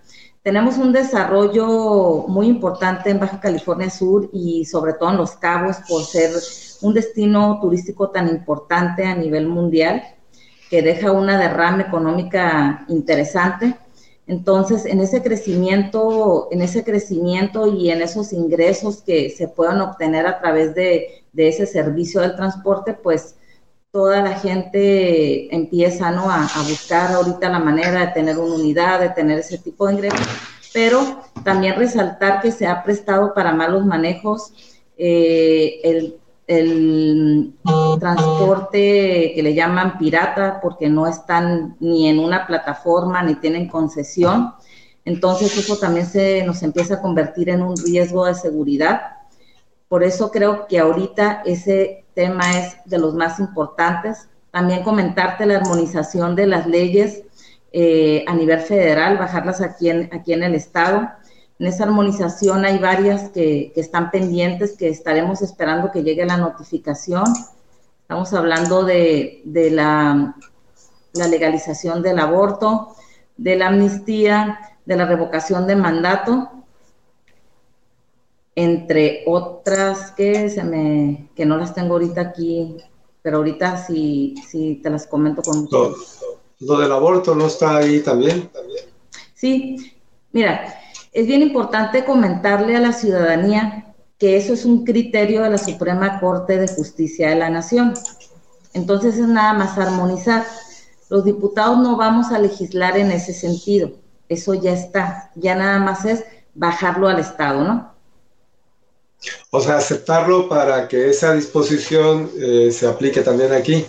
Tenemos 0.42 0.78
un 0.78 0.90
desarrollo 0.92 2.24
muy 2.28 2.46
importante 2.46 3.10
en 3.10 3.20
Baja 3.20 3.40
California 3.40 3.90
Sur 3.90 4.30
y 4.32 4.64
sobre 4.64 4.94
todo 4.94 5.10
en 5.10 5.18
Los 5.18 5.32
Cabos 5.32 5.76
por 5.86 6.02
ser 6.02 6.30
un 6.80 6.94
destino 6.94 7.58
turístico 7.60 8.08
tan 8.08 8.28
importante 8.28 9.04
a 9.04 9.14
nivel 9.14 9.48
mundial 9.48 10.02
que 10.70 10.80
deja 10.80 11.12
una 11.12 11.36
derrama 11.36 11.82
económica 11.82 12.86
interesante 12.88 13.76
entonces, 14.30 14.87
en 14.87 15.00
ese 15.00 15.25
crecimiento, 15.25 16.46
en 16.52 16.62
ese 16.62 16.84
crecimiento 16.84 17.66
y 17.66 17.90
en 17.90 18.00
esos 18.00 18.32
ingresos 18.32 19.02
que 19.02 19.28
se 19.28 19.49
puedan 19.49 19.80
obtener 19.80 20.25
a 20.25 20.38
través 20.38 20.72
de, 20.72 21.25
ese 21.37 21.66
servicio 21.66 22.20
del 22.20 22.37
transporte, 22.37 22.94
pues 22.94 23.34
toda 23.90 24.22
la 24.22 24.38
gente 24.38 25.52
empieza 25.52 26.12
¿no? 26.12 26.30
a, 26.30 26.49
buscar 26.68 27.10
ahorita 27.10 27.49
la 27.49 27.58
manera 27.58 28.06
de 28.06 28.12
tener 28.12 28.38
una 28.38 28.54
unidad, 28.54 29.00
de 29.00 29.08
tener 29.08 29.40
ese 29.40 29.58
tipo 29.58 29.88
de 29.88 29.94
ingresos, 29.94 30.20
pero 30.72 31.25
también 31.42 31.75
resaltar 31.75 32.40
que 32.40 32.52
se 32.52 32.68
ha 32.68 32.84
prestado 32.84 33.34
para 33.34 33.52
malos 33.52 33.84
manejos 33.84 34.52
eh, 34.96 35.80
el 35.82 36.19
el 36.50 37.54
transporte 38.00 39.33
que 39.37 39.40
le 39.40 39.54
llaman 39.54 39.99
pirata 39.99 40.59
porque 40.61 40.88
no 40.88 41.07
están 41.07 41.76
ni 41.78 42.09
en 42.09 42.19
una 42.19 42.45
plataforma 42.45 43.23
ni 43.23 43.37
tienen 43.37 43.69
concesión. 43.69 44.52
Entonces 45.04 45.57
eso 45.57 45.78
también 45.78 46.07
se 46.07 46.42
nos 46.45 46.64
empieza 46.64 46.95
a 46.95 47.00
convertir 47.00 47.50
en 47.50 47.62
un 47.62 47.76
riesgo 47.76 48.26
de 48.26 48.35
seguridad. 48.35 49.00
Por 49.87 50.02
eso 50.02 50.33
creo 50.33 50.66
que 50.66 50.80
ahorita 50.80 51.42
ese 51.47 52.04
tema 52.14 52.59
es 52.59 52.78
de 52.85 52.99
los 52.99 53.14
más 53.14 53.38
importantes. 53.38 54.28
También 54.50 54.83
comentarte 54.83 55.47
la 55.47 55.59
armonización 55.59 56.35
de 56.35 56.49
las 56.49 56.66
leyes 56.66 57.23
eh, 57.73 58.25
a 58.26 58.35
nivel 58.35 58.59
federal, 58.59 59.19
bajarlas 59.19 59.61
aquí 59.61 59.88
en, 59.88 60.11
aquí 60.12 60.33
en 60.33 60.42
el 60.42 60.57
estado 60.57 61.09
en 61.60 61.66
esa 61.66 61.84
armonización 61.84 62.64
hay 62.64 62.78
varias 62.78 63.28
que, 63.28 63.70
están 63.76 64.10
pendientes, 64.10 64.78
que 64.78 64.88
estaremos 64.88 65.42
esperando 65.42 65.92
que 65.92 66.02
llegue 66.02 66.24
la 66.24 66.38
notificación. 66.38 67.24
Estamos 68.00 68.32
hablando 68.32 68.82
de, 68.82 69.42
la, 69.44 70.36
la 71.12 71.28
legalización 71.28 72.02
del 72.02 72.18
aborto, 72.18 72.96
de 73.36 73.56
la 73.56 73.68
amnistía, 73.68 74.58
de 74.86 74.96
la 74.96 75.04
revocación 75.04 75.66
de 75.66 75.76
mandato, 75.76 76.50
entre 78.54 79.22
otras 79.26 80.12
que 80.12 80.48
se 80.48 80.64
me 80.64 81.28
que 81.36 81.44
no 81.44 81.58
las 81.58 81.74
tengo 81.74 81.92
ahorita 81.92 82.22
aquí, 82.22 82.78
pero 83.20 83.36
ahorita 83.36 83.86
sí, 83.86 84.34
sí 84.48 84.80
te 84.82 84.88
las 84.88 85.06
comento 85.06 85.42
con 85.42 85.60
mucho 85.60 85.94
Lo 86.60 86.78
del 86.78 86.90
aborto 86.90 87.34
no 87.34 87.46
está 87.46 87.76
ahí 87.76 88.00
también. 88.00 88.50
Sí, 89.34 89.94
mira, 90.32 90.79
es 91.12 91.26
bien 91.26 91.42
importante 91.42 92.04
comentarle 92.04 92.76
a 92.76 92.80
la 92.80 92.92
ciudadanía 92.92 93.94
que 94.18 94.36
eso 94.36 94.52
es 94.52 94.64
un 94.64 94.84
criterio 94.84 95.42
de 95.42 95.50
la 95.50 95.58
Suprema 95.58 96.20
Corte 96.20 96.58
de 96.58 96.68
Justicia 96.68 97.30
de 97.30 97.36
la 97.36 97.50
Nación. 97.50 97.94
Entonces 98.74 99.14
es 99.14 99.26
nada 99.26 99.54
más 99.54 99.78
armonizar. 99.78 100.46
Los 101.08 101.24
diputados 101.24 101.78
no 101.78 101.96
vamos 101.96 102.30
a 102.30 102.38
legislar 102.38 102.96
en 102.98 103.10
ese 103.10 103.32
sentido. 103.32 103.92
Eso 104.28 104.54
ya 104.54 104.72
está. 104.72 105.32
Ya 105.34 105.54
nada 105.54 105.78
más 105.78 106.04
es 106.04 106.24
bajarlo 106.54 107.08
al 107.08 107.18
Estado, 107.18 107.64
¿no? 107.64 107.90
O 109.50 109.60
sea, 109.60 109.76
aceptarlo 109.78 110.48
para 110.48 110.86
que 110.86 111.10
esa 111.10 111.34
disposición 111.34 112.30
eh, 112.38 112.70
se 112.70 112.86
aplique 112.86 113.22
también 113.22 113.52
aquí. 113.52 113.84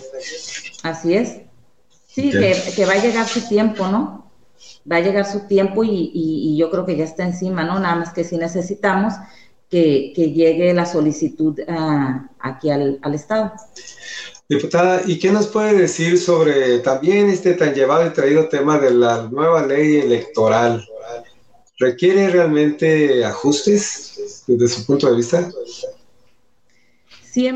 Así 0.82 1.14
es. 1.14 1.42
Sí, 2.06 2.30
que, 2.30 2.84
va 2.84 2.92
a 2.92 3.02
llegar 3.02 3.26
su 3.26 3.46
tiempo, 3.48 3.86
¿no? 3.86 4.30
Va 4.90 4.96
a 4.96 5.00
llegar 5.00 5.24
su 5.24 5.46
tiempo 5.46 5.84
y, 5.84 6.56
yo 6.56 6.70
creo 6.70 6.84
que 6.86 6.96
ya 6.96 7.04
está 7.04 7.24
encima, 7.24 7.64
¿no? 7.64 7.78
Nada 7.78 7.96
más 7.96 8.12
que 8.12 8.24
si 8.24 8.36
necesitamos 8.36 9.14
que, 9.68 10.12
llegue 10.14 10.74
la 10.74 10.86
solicitud 10.86 11.58
ah, 11.68 12.28
aquí 12.40 12.70
al, 12.70 12.98
al 13.02 13.14
Estado. 13.14 13.52
Diputada, 14.48 15.02
¿y 15.06 15.18
qué 15.18 15.32
nos 15.32 15.46
puede 15.46 15.74
decir 15.74 16.18
sobre 16.18 16.80
también 16.80 17.30
este 17.30 17.54
tan 17.54 17.74
llevado 17.74 18.06
y 18.06 18.10
traído 18.10 18.48
tema 18.48 18.78
de 18.78 18.90
la 18.90 19.28
nueva 19.28 19.64
ley 19.66 19.96
electoral? 19.96 20.86
¿Requiere 21.78 22.28
realmente 22.28 23.24
ajustes 23.24 24.44
desde 24.46 24.68
su 24.68 24.86
punto 24.86 25.08
de 25.08 25.16
vista? 25.16 25.50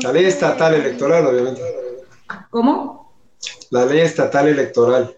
La 0.01 0.11
ley 0.11 0.25
estatal 0.25 0.73
electoral, 0.73 1.27
obviamente. 1.27 1.61
¿Cómo? 2.49 3.13
La 3.69 3.85
ley 3.85 3.99
estatal 3.99 4.47
electoral. 4.47 5.15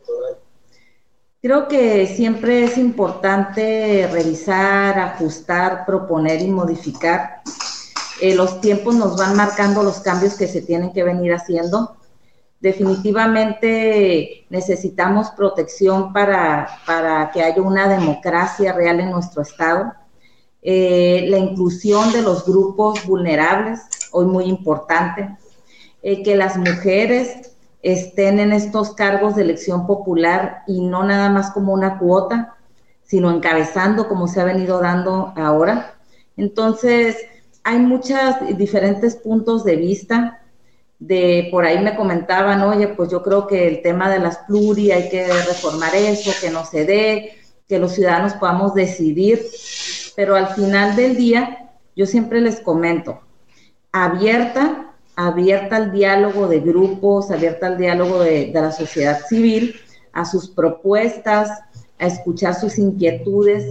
Creo 1.42 1.68
que 1.68 2.06
siempre 2.08 2.66
es 2.66 2.78
importante 2.78 4.10
revisar, 4.12 5.00
ajustar, 5.00 5.86
proponer 5.86 6.42
y 6.42 6.48
modificar 6.50 7.42
eh, 8.22 8.36
los 8.36 8.60
tiempos 8.60 8.96
nos 8.96 9.16
van 9.16 9.36
marcando 9.38 9.82
los 9.82 10.00
cambios 10.00 10.36
que 10.36 10.48
se 10.48 10.62
tienen 10.62 10.92
que 10.92 11.04
venir 11.04 11.34
haciendo. 11.34 11.96
Definitivamente 12.60 14.46
necesitamos 14.50 15.30
protección 15.30 16.12
para, 16.12 16.68
para 16.86 17.32
que 17.32 17.42
haya 17.42 17.62
una 17.62 17.88
democracia 17.88 18.74
real 18.74 19.00
en 19.00 19.12
nuestro 19.12 19.42
Estado. 19.42 19.94
Eh, 20.62 21.28
la 21.30 21.38
inclusión 21.38 22.12
de 22.12 22.22
los 22.22 22.46
grupos 22.46 23.06
vulnerables, 23.06 23.80
hoy 24.12 24.26
muy 24.26 24.44
importante. 24.46 25.38
Eh, 26.02 26.22
que 26.22 26.36
las 26.36 26.58
mujeres 26.58 27.54
estén 27.82 28.40
en 28.40 28.52
estos 28.52 28.94
cargos 28.94 29.36
de 29.36 29.44
elección 29.44 29.88
popular 29.88 30.64
y 30.68 30.82
no 30.82 31.04
nada 31.04 31.30
más 31.30 31.52
como 31.52 31.74
una 31.74 31.98
cuota, 31.98 32.56
sino 33.04 33.32
encabezando 33.32 34.08
como 34.08 34.28
se 34.28 34.42
ha 34.42 34.44
venido 34.44 34.80
dando 34.80 35.34
ahora. 35.36 35.96
Entonces, 36.38 37.18
hay 37.64 37.80
muchos 37.80 38.18
diferentes 38.56 39.16
puntos 39.16 39.64
de 39.64 39.76
vista. 39.76 40.42
De 41.00 41.48
por 41.50 41.66
ahí 41.66 41.80
me 41.80 41.96
comentaban, 41.96 42.62
oye, 42.62 42.90
pues 42.90 43.10
yo 43.10 43.24
creo 43.24 43.48
que 43.48 43.68
el 43.68 43.82
tema 43.82 44.10
de 44.10 44.20
las 44.20 44.40
pluri 44.40 44.92
hay 44.92 45.10
que 45.10 45.26
reformar 45.28 45.96
eso, 45.96 46.32
que 46.42 46.50
no 46.50 46.66
se 46.66 46.86
dé, 46.86 47.32
que 47.68 47.80
los 47.80 47.94
ciudadanos 47.94 48.34
podamos 48.34 48.74
decidir. 48.74 49.42
Pero 50.16 50.36
al 50.36 50.48
final 50.50 50.96
del 50.98 51.16
día, 51.16 51.72
yo 51.96 52.06
siempre 52.06 52.42
les 52.42 52.60
comento, 52.60 53.22
abierta, 53.92 54.89
abierta 55.28 55.76
al 55.76 55.92
diálogo 55.92 56.48
de 56.48 56.62
grupos, 56.62 57.30
abierta 57.30 57.68
al 57.68 57.78
diálogo 57.78 58.22
de, 58.22 58.52
la 58.54 58.72
sociedad 58.72 59.20
civil, 59.28 59.76
a 60.14 60.24
sus 60.24 60.48
propuestas, 60.48 61.50
a 62.00 62.08
escuchar 62.08 62.56
sus 62.56 62.80
inquietudes, 62.80 63.66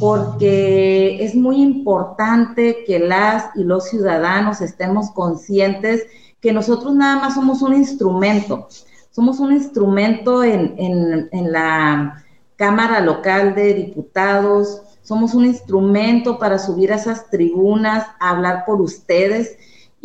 porque 0.00 1.22
es 1.22 1.34
muy 1.34 1.60
importante 1.60 2.78
que 2.86 2.98
las 2.98 3.54
y 3.56 3.64
los 3.64 3.90
ciudadanos 3.90 4.62
estemos 4.62 5.10
conscientes 5.10 6.06
que 6.40 6.54
nosotros 6.54 6.94
nada 6.94 7.20
más 7.20 7.34
somos 7.34 7.60
un 7.60 7.74
instrumento, 7.74 8.66
somos 9.10 9.38
un 9.38 9.52
instrumento 9.52 10.42
en, 10.42 11.28
la 11.52 12.24
Cámara 12.56 13.00
Local 13.00 13.54
de 13.54 13.74
Diputados, 13.74 14.80
somos 15.02 15.34
un 15.34 15.44
instrumento 15.44 16.38
para 16.38 16.58
subir 16.58 16.90
a 16.90 16.96
esas 16.96 17.28
tribunas, 17.28 18.06
hablar 18.18 18.64
por 18.64 18.80
ustedes 18.80 19.58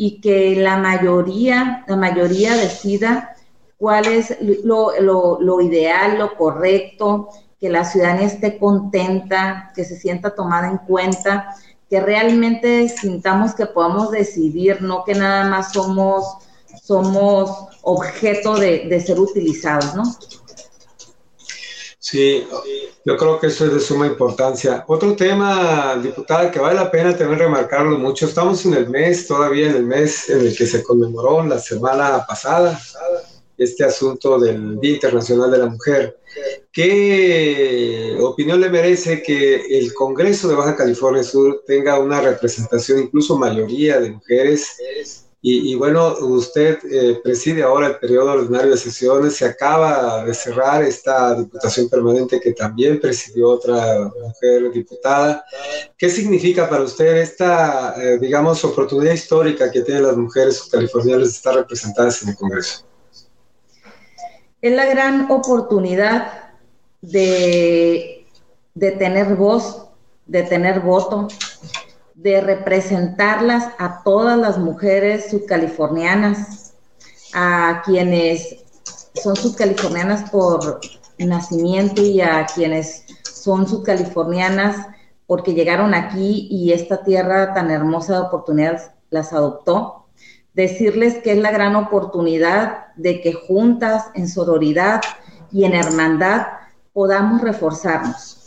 y 0.04 0.20
que 0.20 0.56
la 0.56 0.78
mayoría, 0.78 1.86
la 1.86 1.96
mayoría 1.96 2.56
decida 2.56 3.36
cuál 3.78 4.08
es 4.08 4.36
lo, 4.64 5.00
lo 5.40 5.62
ideal, 5.62 6.18
lo 6.18 6.36
correcto, 6.36 7.30
que 7.60 7.70
la 7.70 7.86
ciudadanía 7.86 8.26
esté 8.26 8.58
contenta, 8.58 9.72
que 9.76 9.86
se 9.86 9.96
sienta 9.96 10.34
tomada 10.34 10.70
en 10.70 10.80
cuenta, 10.80 11.54
que 11.88 12.00
realmente 12.00 12.90
sintamos 12.90 13.54
que 13.54 13.68
podamos 13.68 14.10
decidir, 14.10 14.82
no 14.82 15.04
que 15.04 15.14
nada 15.14 15.48
más 15.48 15.72
somos, 15.72 16.26
somos 16.82 17.68
objeto 17.84 18.56
de, 18.58 19.00
ser 19.06 19.20
utilizados, 19.20 19.94
¿no? 19.94 20.02
Sí, 22.12 22.46
yo 23.06 23.16
creo 23.16 23.40
que 23.40 23.48
eso 23.48 23.66
es 23.68 23.74
de 23.74 23.80
suma 23.80 24.06
importancia. 24.06 24.84
Otro 24.86 25.16
tema, 25.16 25.98
diputada, 26.04 26.52
que 26.52 26.60
vale 26.60 26.76
la 26.76 26.92
pena 26.92 27.16
también 27.16 27.40
remarcarlo 27.40 27.98
mucho, 27.98 28.26
estamos 28.26 28.66
en 28.66 28.74
el 28.74 28.90
mes, 28.90 29.28
todavía 29.28 29.70
en 29.70 29.78
el 29.78 29.86
mes 29.86 30.30
en 30.30 30.42
el 30.42 30.54
que 30.54 30.66
se 30.66 30.84
conmemoró 30.84 31.42
la 31.46 31.58
semana 31.58 32.26
pasada, 32.28 32.78
este 33.58 33.86
asunto 33.86 34.38
del 34.38 34.78
Día 34.82 34.96
Internacional 34.96 35.52
de 35.52 35.58
la 35.60 35.68
Mujer. 35.68 36.20
¿Qué 36.74 38.18
opinión 38.20 38.60
le 38.60 38.70
merece 38.70 39.24
que 39.24 39.80
el 39.80 39.94
Congreso 39.94 40.50
de 40.50 40.56
Baja 40.56 40.76
California 40.76 41.24
Sur 41.24 41.64
tenga 41.66 41.98
una 41.98 42.20
representación, 42.20 43.00
incluso 43.00 43.38
mayoría 43.38 44.02
de 44.02 44.12
mujeres? 44.12 44.68
Y, 45.44 45.74
bueno, 45.74 46.18
usted 46.20 46.78
eh, 46.86 47.20
preside 47.24 47.64
ahora 47.64 47.88
el 47.88 47.96
periodo 47.98 48.34
ordinario 48.34 48.72
de 48.72 48.78
sesiones, 48.78 49.36
se 49.36 49.46
acaba 49.46 50.24
de 50.24 50.36
cerrar 50.36 50.84
esta 50.84 51.34
diputación 51.34 51.90
permanente 51.90 52.40
que 52.40 52.54
también 52.54 53.00
presidió 53.00 53.50
otra 53.50 54.12
mujer 54.22 54.72
diputada. 54.72 55.44
¿Qué 55.98 56.12
significa 56.12 56.70
para 56.70 56.84
usted 56.84 57.18
esta, 57.18 57.96
eh, 57.98 58.20
digamos, 58.20 58.64
oportunidad 58.64 59.14
histórica 59.14 59.72
que 59.72 59.82
tienen 59.82 60.04
las 60.04 60.16
mujeres 60.16 60.62
californianas 60.72 61.30
de 61.30 61.34
estar 61.34 61.56
representadas 61.56 62.22
en 62.22 62.30
el 62.30 62.36
Congreso? 62.36 62.86
es 64.62 64.74
la 64.74 64.86
gran 64.86 65.30
oportunidad 65.32 66.52
de, 67.02 68.28
tener 68.80 69.36
voz, 69.36 69.88
de 70.28 70.44
tener 70.44 70.82
voto, 70.82 71.28
de 72.16 72.42
representarlas 72.42 73.70
a 73.78 74.04
todas 74.04 74.38
las 74.38 74.58
mujeres 74.58 75.30
subcalifornianas, 75.32 76.74
a 77.34 77.82
quienes 77.86 78.58
son 79.22 79.36
subcalifornianas 79.36 80.30
por 80.30 80.80
nacimiento 81.18 82.02
y 82.02 82.22
a 82.22 82.46
quienes 82.46 83.06
son 83.24 83.68
subcalifornianas 83.68 84.88
porque 85.28 85.54
llegaron 85.54 85.94
aquí 85.94 86.48
y 86.52 86.74
esta 86.74 87.04
tierra 87.04 87.54
tan 87.54 87.72
hermosa 87.72 88.14
de 88.14 88.20
oportunidades 88.20 88.92
las 89.10 89.32
adoptó 89.34 90.02
decirles 90.54 91.20
que 91.20 91.34
es 91.34 91.38
la 91.38 91.52
gran 91.52 91.76
oportunidad 91.76 92.94
de 92.96 93.22
que 93.22 93.34
juntas, 93.34 94.06
en 94.14 94.28
sororidad 94.28 95.02
y 95.52 95.66
en 95.66 95.74
hermandad, 95.74 96.48
podamos 96.94 97.42
reforzarnos. 97.42 98.41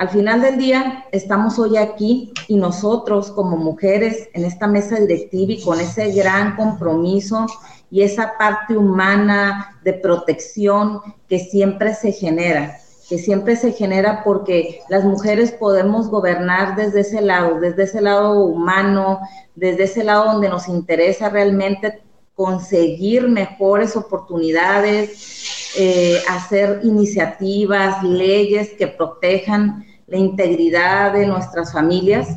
Al 0.00 0.08
final 0.08 0.40
del 0.40 0.56
día, 0.56 1.04
estamos 1.12 1.58
hoy 1.58 1.76
aquí 1.76 2.32
y 2.48 2.56
nosotros 2.56 3.30
como 3.32 3.58
mujeres 3.58 4.30
en 4.32 4.46
esta 4.46 4.66
mesa 4.66 4.96
directiva 4.96 5.52
y 5.52 5.62
con 5.62 5.78
ese 5.78 6.10
gran 6.12 6.56
compromiso 6.56 7.44
y 7.90 8.00
esa 8.00 8.32
parte 8.38 8.78
humana 8.78 9.78
de 9.84 9.92
protección 9.92 11.02
que 11.28 11.38
siempre 11.38 11.92
se 11.94 12.12
genera 12.12 12.78
que 13.10 13.18
siempre 13.18 13.56
se 13.56 13.72
genera 13.72 14.22
porque 14.24 14.80
las 14.88 15.04
mujeres 15.04 15.50
podemos 15.50 16.08
gobernar 16.08 16.76
desde 16.76 17.00
ese 17.00 17.20
lado, 17.20 17.58
desde 17.58 17.82
ese 17.82 18.00
lado 18.00 18.44
humano, 18.44 19.18
desde 19.56 19.82
ese 19.82 20.04
lado 20.04 20.32
donde 20.32 20.48
nos 20.48 20.68
interesa 20.68 21.28
realmente 21.28 22.00
conseguir 22.34 23.28
mejores 23.28 23.96
oportunidades, 23.96 25.74
eh, 25.76 26.22
hacer 26.30 26.80
iniciativas, 26.84 28.02
leyes 28.04 28.70
que 28.78 28.86
protejan 28.86 29.84
la 30.10 30.18
integridad 30.18 31.12
de 31.12 31.26
nuestras 31.26 31.72
familias. 31.72 32.28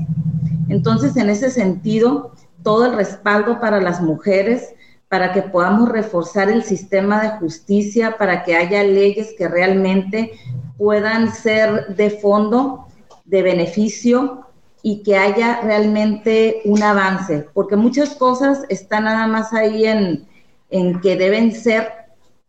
Entonces, 0.69 1.17
en 1.17 1.29
ese 1.29 1.49
sentido, 1.49 2.31
todo 2.61 2.85
el 2.85 2.93
respaldo 2.93 3.59
para 3.59 3.81
las 3.81 4.01
mujeres, 4.01 4.73
para 5.09 5.33
que 5.33 5.41
podamos 5.41 5.89
reforzar 5.89 6.49
el 6.49 6.63
sistema 6.63 7.21
de 7.21 7.29
justicia, 7.39 8.17
para 8.17 8.43
que 8.43 8.55
haya 8.55 8.83
leyes 8.83 9.33
que 9.37 9.47
realmente 9.47 10.31
puedan 10.77 11.33
ser 11.33 11.95
de 11.95 12.09
fondo, 12.09 12.87
de 13.25 13.41
beneficio 13.41 14.47
y 14.81 15.03
que 15.03 15.17
haya 15.17 15.61
realmente 15.61 16.61
un 16.65 16.83
avance, 16.83 17.47
porque 17.53 17.75
muchas 17.75 18.15
cosas 18.15 18.65
están 18.69 19.05
nada 19.05 19.27
más 19.27 19.53
ahí 19.53 19.85
en, 19.85 20.27
en 20.69 20.99
que 20.99 21.15
deben 21.15 21.53
ser, 21.53 21.89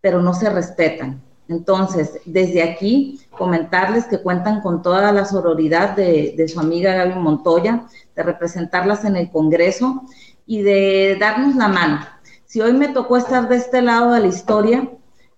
pero 0.00 0.20
no 0.20 0.34
se 0.34 0.50
respetan. 0.50 1.22
Entonces, 1.48 2.20
desde 2.24 2.62
aquí, 2.62 3.20
comentarles 3.30 4.06
que 4.06 4.22
cuentan 4.22 4.60
con 4.60 4.82
toda 4.82 5.12
la 5.12 5.24
sororidad 5.24 5.94
de, 5.94 6.34
de, 6.36 6.48
su 6.48 6.58
amiga 6.58 6.94
Gaby 6.94 7.20
Montoya, 7.20 7.86
de 8.14 8.22
representarlas 8.22 9.04
en 9.04 9.16
el 9.16 9.30
Congreso 9.30 10.02
y 10.46 10.62
de 10.62 11.16
darnos 11.20 11.54
la 11.56 11.68
mano. 11.68 12.00
Si 12.46 12.60
hoy 12.60 12.72
me 12.72 12.88
tocó 12.88 13.16
estar 13.16 13.48
de 13.48 13.56
este 13.56 13.82
lado 13.82 14.12
de 14.12 14.20
la 14.20 14.26
historia, 14.26 14.88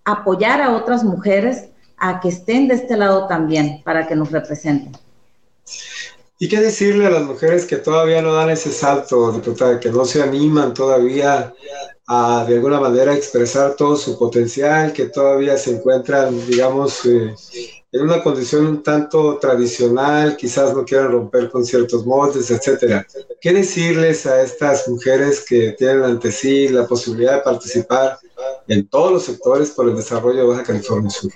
apoyar 0.05 0.61
a 0.61 0.75
otras 0.75 1.03
mujeres 1.03 1.69
a 1.97 2.19
que 2.19 2.29
estén 2.29 2.67
de 2.67 2.75
este 2.75 2.95
lado 2.95 3.27
también 3.27 3.81
para 3.83 4.07
que 4.07 4.15
nos 4.15 4.31
representen. 4.31 4.93
¿Y 6.39 6.47
qué 6.47 6.59
decirle 6.59 7.07
a 7.07 7.09
las 7.09 7.23
mujeres 7.23 7.65
que 7.65 7.77
todavía 7.77 8.21
no 8.21 8.33
dan 8.33 8.51
ese 8.51 8.71
salto, 8.71 9.31
diputada, 9.31 9.79
que 9.79 9.89
no 9.89 10.05
se 10.05 10.21
animan 10.21 10.73
todavía 10.73 11.53
a 12.07 12.45
de 12.47 12.55
alguna 12.55 12.79
manera 12.79 13.13
expresar 13.13 13.75
todo 13.75 13.97
su 13.97 14.17
potencial, 14.17 14.93
que 14.93 15.07
todavía 15.07 15.57
se 15.57 15.71
encuentran, 15.71 16.45
digamos, 16.47 17.05
eh, 17.05 17.33
en 17.91 18.01
una 18.01 18.21
condición 18.21 18.67
un 18.67 18.83
tanto 18.83 19.37
tradicional, 19.39 20.37
quizás 20.37 20.73
no 20.73 20.85
quieran 20.85 21.11
romper 21.11 21.49
con 21.49 21.65
ciertos 21.65 22.05
moldes, 22.05 22.51
etcétera. 22.51 23.05
¿Qué 23.41 23.51
decirles 23.53 24.25
a 24.25 24.41
estas 24.41 24.87
mujeres 24.87 25.43
que 25.47 25.71
tienen 25.71 26.03
ante 26.03 26.31
sí 26.31 26.69
la 26.69 26.85
posibilidad 26.85 27.35
de 27.35 27.41
participar 27.41 28.19
en 28.67 28.87
todos 28.87 29.11
los 29.11 29.23
sectores 29.23 29.71
por 29.71 29.89
el 29.89 29.95
desarrollo 29.95 30.41
de 30.41 30.47
Baja 30.47 30.63
California 30.63 31.09
Sur? 31.09 31.31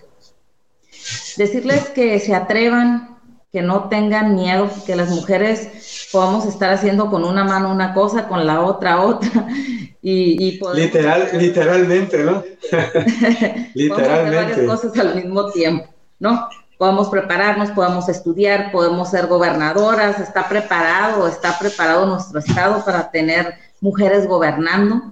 Decirles 1.38 1.90
que 1.90 2.20
se 2.20 2.36
atrevan, 2.36 3.11
que 3.52 3.62
no 3.62 3.90
tengan 3.90 4.36
miedo, 4.36 4.70
que 4.86 4.96
las 4.96 5.10
mujeres 5.10 6.08
podamos 6.12 6.46
estar 6.46 6.72
haciendo 6.72 7.10
con 7.10 7.26
una 7.26 7.44
mano 7.44 7.72
una 7.72 7.94
cosa, 7.94 8.28
con 8.28 8.46
la 8.48 8.62
otra 8.62 9.02
otra. 9.02 9.48
Y, 10.04 10.60
Literal, 10.74 11.30
literalmente, 11.34 12.24
¿no? 12.24 12.44
literalmente. 13.76 14.36
varias 14.36 14.60
cosas 14.62 14.98
al 14.98 15.14
mismo 15.14 15.52
tiempo, 15.52 15.86
¿no? 16.18 16.50
Podemos 16.80 17.10
prepararnos, 17.10 17.70
podemos 17.70 18.10
estudiar, 18.10 18.72
podemos 18.72 19.12
ser 19.12 19.28
gobernadoras, 19.28 20.20
está 20.20 20.50
preparado, 20.50 21.28
está 21.28 21.60
preparado 21.60 22.08
nuestro 22.08 22.40
Estado 22.40 22.84
para 22.84 23.12
tener 23.12 23.54
mujeres 23.80 24.28
gobernando. 24.28 25.04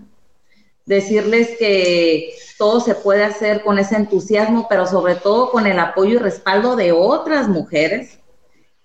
Decirles 0.87 1.49
que 1.59 2.33
todo 2.57 2.79
se 2.79 2.95
puede 2.95 3.23
hacer 3.23 3.61
con 3.61 3.77
ese 3.77 3.95
entusiasmo, 3.95 4.65
pero 4.67 4.87
sobre 4.87 5.13
todo 5.13 5.51
con 5.51 5.67
el 5.67 5.77
apoyo 5.77 6.15
y 6.15 6.17
respaldo 6.17 6.75
de 6.75 6.93
otras 6.93 7.47
mujeres 7.47 8.18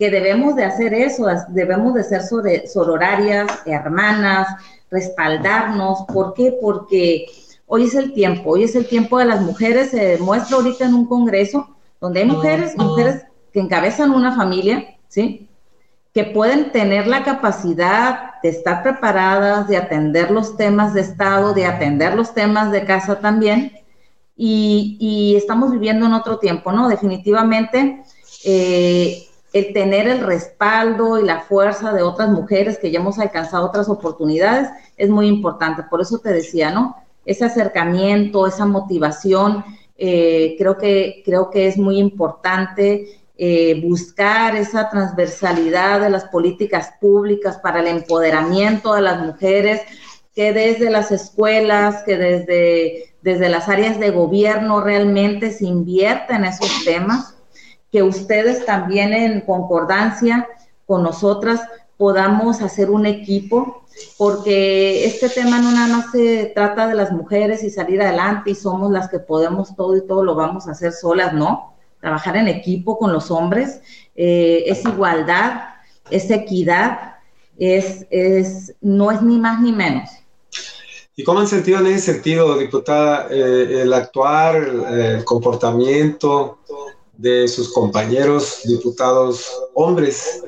que 0.05 0.11
debemos 0.11 0.55
de 0.55 0.67
hacer 0.67 0.93
eso, 0.93 1.25
debemos 1.49 1.95
de 1.95 2.05
ser 2.05 2.21
sororarias, 2.67 3.47
hermanas, 3.65 4.47
respaldarnos. 4.91 6.01
¿Por 6.13 6.35
qué? 6.35 6.55
Porque 6.61 7.25
hoy 7.67 7.85
es 7.85 7.95
el 7.95 8.13
tiempo, 8.13 8.51
hoy 8.51 8.65
es 8.65 8.75
el 8.75 8.87
tiempo 8.87 9.19
de 9.19 9.25
las 9.25 9.41
mujeres, 9.41 9.93
se 9.93 10.05
demuestra 10.05 10.59
ahorita 10.59 10.85
en 10.85 10.93
un 10.93 11.07
congreso 11.07 11.75
donde 12.03 12.21
hay 12.21 12.27
mujeres, 12.27 12.77
mujeres 12.77 13.25
que 13.51 13.61
encabezan 13.61 14.11
una 14.11 14.37
familia, 14.37 14.95
¿sí? 15.09 15.49
Que 16.13 16.25
pueden 16.25 16.71
tener 16.71 17.07
la 17.07 17.25
capacidad 17.25 18.43
de 18.43 18.51
estar 18.51 18.83
preparadas, 18.83 19.69
de 19.69 19.79
atender 19.79 20.31
los 20.31 20.59
temas 20.59 20.93
de 20.93 21.01
Estado, 21.01 21.55
de 21.55 21.65
atender 21.65 22.15
los 22.15 22.35
temas 22.35 22.71
de 22.73 22.85
casa 22.85 23.21
también. 23.21 23.73
Y, 24.37 24.99
y 25.01 25.37
estamos 25.37 25.73
viviendo 25.73 26.05
en 26.05 26.13
otro 26.13 26.39
tiempo, 26.39 26.73
¿no? 26.73 26.91
Definitivamente. 26.91 28.03
Eh, 28.45 29.29
el 29.55 29.73
tener 29.73 30.09
el 30.09 30.21
respaldo 30.21 31.19
y 31.19 31.25
la 31.25 31.43
fuerza 31.43 31.93
de 31.93 32.03
otras 32.03 32.29
mujeres 32.29 32.77
que 32.77 32.91
ya 32.91 32.99
hemos 32.99 33.21
alcanzado 33.21 33.65
otras 33.65 33.89
oportunidades 33.89 34.69
es 34.97 35.09
muy 35.09 35.29
importante. 35.29 35.85
Por 35.85 36.01
eso 36.01 36.19
te 36.19 36.31
decía, 36.31 36.73
¿no? 36.73 36.97
Ese 37.25 37.45
acercamiento, 37.45 38.49
esa 38.49 38.67
motivación, 38.67 39.65
eh, 39.97 40.57
creo, 40.59 40.77
que, 40.77 41.23
creo 41.25 41.51
que 41.51 41.69
es 41.69 41.79
muy 41.79 41.99
importante 41.99 43.21
eh, 43.39 43.81
buscar 43.81 44.57
esa 44.57 44.91
transversalidad 44.91 46.01
de 46.01 46.11
las 46.11 46.25
políticas 46.25 46.91
públicas 47.01 47.57
para 47.59 47.79
el 47.79 47.87
empoderamiento 47.87 48.95
de 48.95 49.03
las 49.03 49.25
mujeres, 49.25 49.83
que 50.35 50.53
desde 50.53 50.91
las 50.91 51.13
escuelas, 51.13 52.03
que 52.03 52.17
desde, 52.17 53.15
desde 53.23 53.49
las 53.49 53.69
áreas 53.69 54.01
de 54.01 54.11
gobierno 54.11 54.81
realmente 54.81 55.53
se 55.53 55.67
invierta 55.67 56.35
en 56.35 56.47
esos 56.47 56.85
temas 56.85 57.34
que 57.95 58.03
ustedes 58.03 58.67
también 58.67 59.13
en 59.13 59.43
concordancia 59.43 60.49
con 60.85 61.05
nosotras 61.05 61.61
podamos 61.97 62.61
hacer 62.61 62.91
un 62.91 63.07
equipo, 63.07 63.85
porque 64.19 65.05
este 65.07 65.29
tema 65.29 65.61
no 65.61 65.71
nada 65.71 65.87
más 65.87 66.11
se 66.11 66.47
trata 66.57 66.89
de 66.89 66.97
las 66.97 67.13
mujeres 67.13 67.63
y 67.63 67.71
salir 67.71 68.03
adelante 68.03 68.51
y 68.51 68.57
somos 68.57 68.91
las 68.91 69.09
que 69.09 69.21
podemos 69.21 69.77
todo 69.77 69.97
y 69.97 70.05
todo 70.09 70.25
lo 70.25 70.35
vamos 70.35 70.67
a 70.67 70.73
hacer 70.73 70.91
solas, 70.91 71.35
no. 71.35 71.73
Trabajar 72.01 72.37
en 72.37 72.49
equipo 72.49 72.99
con 72.99 73.13
los 73.13 73.31
hombres 73.31 73.81
eh, 74.17 74.65
es 74.67 74.85
igualdad, 74.85 75.61
es 76.11 76.29
equidad, 76.33 77.19
es, 77.57 78.09
es, 78.11 78.75
no 78.81 79.13
es 79.13 79.23
ni 79.23 79.39
más 79.39 79.61
ni 79.61 79.71
menos. 79.71 80.11
¿Y 81.15 81.23
cómo 81.23 81.39
han 81.39 81.47
sentido 81.47 81.79
en 81.79 81.87
ese 81.87 82.13
sentido, 82.13 82.59
diputada, 82.59 83.29
eh, 83.31 83.83
el 83.83 83.93
actuar, 83.93 84.57
el 84.57 85.25
comportamiento, 85.25 86.59
de 87.17 87.49
sus 87.49 87.73
compañeros 87.73 88.61
diputados 88.65 89.51
hombres 89.75 90.43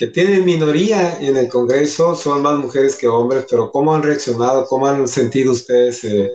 que 0.00 0.06
tienen 0.06 0.46
minoría 0.46 1.18
en 1.20 1.36
el 1.36 1.48
Congreso, 1.48 2.14
son 2.14 2.40
más 2.40 2.58
mujeres 2.58 2.96
que 2.96 3.06
hombres, 3.06 3.44
pero 3.50 3.70
¿cómo 3.70 3.94
han 3.94 4.02
reaccionado? 4.02 4.64
¿Cómo 4.66 4.86
han 4.86 5.06
sentido 5.06 5.52
ustedes 5.52 6.02
eh, 6.04 6.32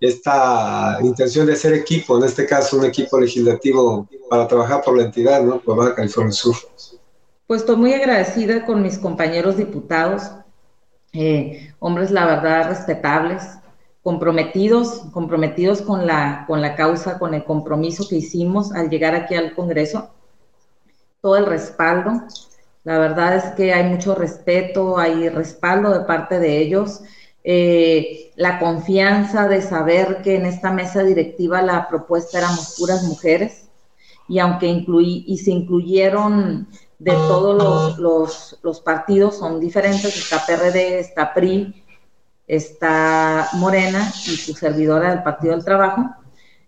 esta 0.00 0.98
intención 1.00 1.46
de 1.46 1.52
hacer 1.52 1.74
equipo, 1.74 2.18
en 2.18 2.24
este 2.24 2.44
caso 2.44 2.76
un 2.76 2.84
equipo 2.84 3.20
legislativo 3.20 4.08
para 4.28 4.48
trabajar 4.48 4.82
por 4.82 4.96
la 4.96 5.04
entidad, 5.04 5.42
¿no? 5.42 5.60
Por 5.60 5.76
Baja 5.76 5.94
California 5.94 6.32
Sur. 6.32 6.56
Pues 7.46 7.60
estoy 7.60 7.76
muy 7.76 7.92
agradecida 7.92 8.66
con 8.66 8.82
mis 8.82 8.98
compañeros 8.98 9.56
diputados, 9.56 10.22
eh, 11.12 11.72
hombres 11.78 12.10
la 12.10 12.26
verdad 12.26 12.68
respetables, 12.68 13.42
comprometidos, 14.04 15.00
comprometidos 15.12 15.80
con 15.80 16.06
la, 16.06 16.44
con 16.46 16.60
la 16.60 16.76
causa, 16.76 17.18
con 17.18 17.32
el 17.32 17.42
compromiso 17.42 18.06
que 18.06 18.16
hicimos 18.16 18.70
al 18.72 18.90
llegar 18.90 19.14
aquí 19.14 19.34
al 19.34 19.54
Congreso, 19.54 20.10
todo 21.22 21.38
el 21.38 21.46
respaldo. 21.46 22.22
La 22.84 22.98
verdad 22.98 23.34
es 23.34 23.44
que 23.54 23.72
hay 23.72 23.84
mucho 23.84 24.14
respeto, 24.14 24.98
hay 24.98 25.30
respaldo 25.30 25.90
de 25.90 26.04
parte 26.04 26.38
de 26.38 26.58
ellos, 26.58 27.00
eh, 27.44 28.30
la 28.36 28.58
confianza 28.58 29.48
de 29.48 29.62
saber 29.62 30.20
que 30.22 30.36
en 30.36 30.44
esta 30.44 30.70
mesa 30.70 31.02
directiva 31.02 31.62
la 31.62 31.88
propuesta 31.88 32.38
éramos 32.38 32.76
puras 32.78 33.04
mujeres. 33.04 33.70
Y 34.28 34.38
aunque 34.38 34.66
incluí, 34.66 35.24
y 35.26 35.38
se 35.38 35.50
incluyeron 35.50 36.68
de 36.98 37.12
todos 37.12 37.56
los, 37.56 37.98
los, 37.98 38.58
los 38.62 38.80
partidos, 38.80 39.38
son 39.38 39.60
diferentes, 39.60 40.14
está 40.14 40.44
PRD, 40.44 40.98
está 40.98 41.32
PRI, 41.32 41.83
está 42.46 43.48
Morena 43.54 44.12
y 44.26 44.36
su 44.36 44.54
servidora 44.54 45.10
del 45.10 45.22
Partido 45.22 45.54
del 45.54 45.64
Trabajo. 45.64 46.10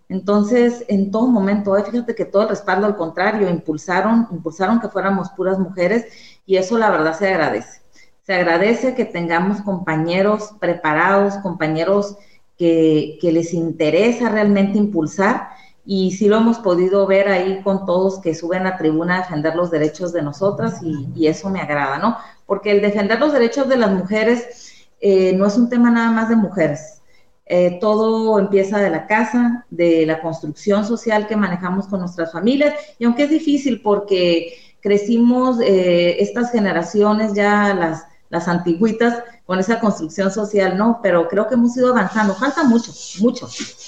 Entonces, 0.09 0.85
en 0.87 1.11
todo 1.11 1.27
momento, 1.27 1.75
fíjate 1.83 2.15
que 2.15 2.25
todo 2.25 2.43
el 2.43 2.49
respaldo, 2.49 2.87
al 2.87 2.95
contrario, 2.95 3.49
impulsaron, 3.49 4.27
impulsaron 4.31 4.79
que 4.79 4.87
fuéramos 4.87 5.29
puras 5.31 5.59
mujeres 5.59 6.05
y 6.45 6.55
eso 6.55 6.77
la 6.77 6.89
verdad 6.89 7.17
se 7.17 7.27
agradece. 7.27 7.81
Se 8.23 8.33
agradece 8.33 8.95
que 8.95 9.05
tengamos 9.05 9.61
compañeros 9.61 10.53
preparados, 10.59 11.37
compañeros 11.37 12.17
que, 12.57 13.19
les 13.21 13.53
interesa 13.53 14.29
realmente 14.29 14.77
impulsar 14.77 15.49
y 15.85 16.11
sí 16.11 16.27
lo 16.27 16.37
hemos 16.37 16.59
podido 16.59 17.05
ver 17.05 17.29
ahí 17.29 17.61
con 17.63 17.85
todos 17.85 18.19
que 18.19 18.33
suben 18.33 18.65
a 18.65 18.77
tribuna 18.77 19.15
a 19.15 19.21
defender 19.21 19.55
los 19.55 19.71
derechos 19.71 20.11
de 20.11 20.21
nosotras 20.21 20.79
y 20.83 21.27
eso 21.27 21.49
me 21.49 21.61
agrada, 21.61 21.97
¿no? 21.97 22.17
Porque 22.45 22.71
el 22.71 22.81
defender 22.81 23.19
los 23.19 23.31
derechos 23.31 23.69
de 23.69 23.77
las 23.77 23.91
mujeres 23.91 24.66
eh, 24.99 25.33
no 25.33 25.45
es 25.45 25.57
un 25.57 25.69
tema 25.69 25.89
nada 25.89 26.11
más 26.11 26.29
de 26.29 26.35
mujeres. 26.35 27.01
Eh, 27.45 27.77
todo 27.79 28.39
empieza 28.39 28.77
de 28.79 28.89
la 28.89 29.07
casa, 29.07 29.65
de 29.69 30.05
la 30.05 30.21
construcción 30.21 30.85
social 30.85 31.27
que 31.27 31.37
manejamos 31.37 31.87
con 31.87 32.01
nuestras 32.01 32.31
familias, 32.31 32.73
y 32.99 33.05
aunque 33.05 33.23
es 33.23 33.29
difícil 33.29 33.81
porque 33.81 34.53
crecimos 34.81 35.59
eh, 35.61 36.21
estas 36.21 36.51
generaciones 36.51 37.33
ya 37.33 37.73
las, 37.73 38.05
las 38.29 38.47
antiguitas 38.47 39.23
con 39.45 39.59
esa 39.59 39.79
construcción 39.79 40.29
social, 40.29 40.77
¿no? 40.77 40.99
Pero 41.01 41.29
creo 41.29 41.47
que 41.47 41.55
hemos 41.55 41.75
ido 41.77 41.89
avanzando, 41.89 42.35
falta 42.35 42.63
mucho, 42.65 42.91
mucho, 43.21 43.47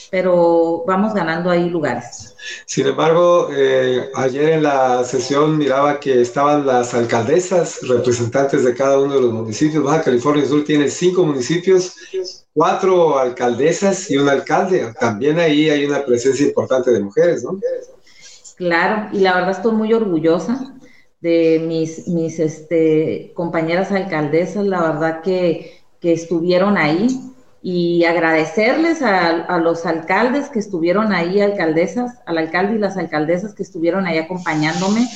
pero 0.09 0.83
vamos 0.87 1.13
ganando 1.13 1.49
ahí 1.49 1.69
lugares. 1.69 2.28
Sin 2.65 2.87
embargo, 2.87 3.49
eh, 3.51 4.09
ayer 4.15 4.49
en 4.49 4.63
la 4.63 5.03
sesión 5.03 5.57
miraba 5.57 5.99
que 5.99 6.21
estaban 6.21 6.65
las 6.65 6.93
alcaldesas, 6.93 7.79
representantes 7.87 8.63
de 8.63 8.73
cada 8.73 8.99
uno 8.99 9.15
de 9.15 9.21
los 9.21 9.33
municipios. 9.33 9.83
Baja 9.83 10.03
California 10.03 10.45
Sur 10.45 10.63
tiene 10.63 10.89
cinco 10.89 11.25
municipios, 11.25 11.95
cuatro 12.53 13.19
alcaldesas 13.19 14.09
y 14.09 14.17
un 14.17 14.29
alcalde. 14.29 14.93
También 14.99 15.39
ahí 15.39 15.69
hay 15.69 15.85
una 15.85 16.03
presencia 16.05 16.47
importante 16.47 16.91
de 16.91 17.01
mujeres, 17.01 17.43
¿no? 17.43 17.59
Claro, 18.55 19.09
y 19.13 19.19
la 19.19 19.35
verdad 19.35 19.51
estoy 19.51 19.73
muy 19.73 19.93
orgullosa 19.93 20.75
de 21.21 21.63
mis, 21.65 22.07
mis 22.07 22.39
este, 22.39 23.31
compañeras 23.33 23.91
alcaldesas, 23.91 24.65
la 24.65 24.81
verdad 24.81 25.21
que, 25.21 25.81
que 25.99 26.13
estuvieron 26.13 26.77
ahí 26.77 27.07
y 27.61 28.05
agradecerles 28.05 29.01
a, 29.01 29.57
los 29.57 29.85
alcaldes 29.85 30.49
que 30.49 30.59
estuvieron 30.59 31.11
ahí, 31.11 31.41
alcaldesas, 31.41 32.19
al 32.25 32.37
alcalde 32.37 32.75
y 32.75 32.79
las 32.79 32.97
alcaldesas 32.97 33.53
que 33.53 33.63
estuvieron 33.63 34.07
ahí 34.07 34.17
acompañándome. 34.17 35.07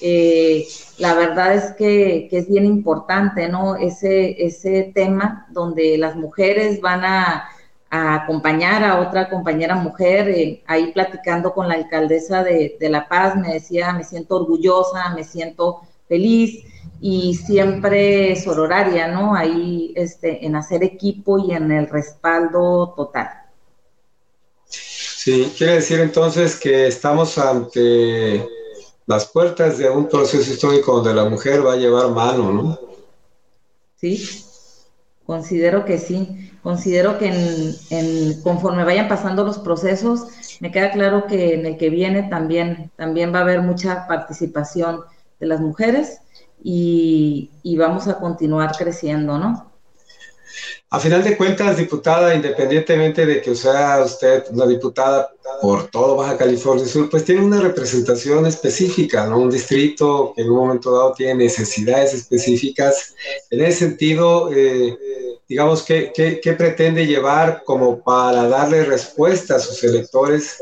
Eh, 0.00 0.66
la 0.98 1.14
verdad 1.14 1.54
es 1.54 1.72
que, 1.72 2.28
es 2.30 2.48
bien 2.48 2.66
importante, 2.66 3.48
¿no? 3.48 3.76
Ese, 3.76 4.44
ese 4.44 4.92
tema 4.94 5.46
donde 5.50 5.98
las 5.98 6.14
mujeres 6.14 6.80
van 6.80 7.04
a, 7.04 7.48
acompañar 7.90 8.84
a 8.84 9.00
otra 9.00 9.30
compañera 9.30 9.74
mujer, 9.74 10.28
eh, 10.28 10.62
ahí 10.66 10.92
platicando 10.92 11.54
con 11.54 11.68
la 11.68 11.74
alcaldesa 11.74 12.44
de, 12.44 12.76
de 12.78 12.88
La 12.90 13.08
Paz, 13.08 13.34
me 13.34 13.54
decía, 13.54 13.94
me 13.94 14.04
siento 14.04 14.36
orgullosa, 14.36 15.14
me 15.14 15.24
siento 15.24 15.80
feliz 16.06 16.64
y 17.00 17.34
siempre 17.34 18.34
sororaria, 18.36 19.08
¿no? 19.08 19.34
Ahí 19.34 19.92
este, 19.94 20.44
en 20.44 20.56
hacer 20.56 20.82
equipo 20.82 21.38
y 21.38 21.52
en 21.52 21.70
el 21.70 21.88
respaldo 21.88 22.94
total. 22.96 23.28
Sí, 24.66 25.52
quiere 25.56 25.74
decir 25.74 26.00
entonces 26.00 26.56
que 26.58 26.86
estamos 26.86 27.38
ante 27.38 28.46
las 29.06 29.26
puertas 29.26 29.78
de 29.78 29.88
un 29.90 30.08
proceso 30.08 30.50
histórico 30.50 30.96
donde 30.96 31.14
la 31.14 31.28
mujer 31.28 31.64
va 31.66 31.74
a 31.74 31.76
llevar 31.76 32.10
mano, 32.10 32.52
¿no? 32.52 32.78
Sí, 33.96 34.44
considero 35.24 35.84
que 35.84 35.98
sí. 35.98 36.52
Considero 36.62 37.18
que 37.18 37.28
en, 37.90 38.42
conforme 38.42 38.84
vayan 38.84 39.08
pasando 39.08 39.44
los 39.44 39.58
procesos, 39.58 40.26
me 40.60 40.70
queda 40.70 40.90
claro 40.90 41.26
que 41.26 41.54
en 41.54 41.66
el 41.66 41.78
que 41.78 41.88
viene 41.88 42.24
también, 42.24 42.90
también 42.96 43.32
va 43.32 43.38
a 43.38 43.42
haber 43.42 43.62
mucha 43.62 44.06
participación 44.06 45.00
de 45.40 45.46
las 45.46 45.60
mujeres 45.60 46.20
y, 46.62 47.76
vamos 47.76 48.08
a 48.08 48.18
continuar 48.18 48.76
creciendo, 48.76 49.38
¿no? 49.38 49.72
A 50.90 50.98
final 50.98 51.22
de 51.22 51.36
cuentas, 51.36 51.76
diputada, 51.76 52.34
independientemente 52.34 53.26
de 53.26 53.42
que 53.42 53.54
sea 53.54 54.02
usted 54.02 54.44
una 54.50 54.66
diputada 54.66 55.30
por 55.60 55.88
todo 55.88 56.16
Baja 56.16 56.38
California 56.38 56.86
Sur, 56.86 57.10
pues 57.10 57.24
tiene 57.24 57.42
una 57.42 57.60
representación 57.60 58.46
específica, 58.46 59.26
¿no? 59.26 59.38
Un 59.38 59.50
distrito 59.50 60.32
que 60.34 60.42
en 60.42 60.50
un 60.50 60.56
momento 60.56 60.90
dado 60.92 61.12
tiene 61.12 61.44
necesidades 61.44 62.14
específicas. 62.14 63.14
En 63.50 63.62
ese 63.62 63.86
sentido, 63.86 64.50
eh, 64.50 64.96
digamos, 65.48 65.82
¿qué, 65.82 66.12
qué, 66.14 66.52
pretende 66.52 67.06
llevar 67.06 67.62
como 67.64 68.00
para 68.00 68.46
darle 68.48 68.84
respuesta 68.84 69.56
a 69.56 69.58
sus 69.58 69.82
electores? 69.82 70.58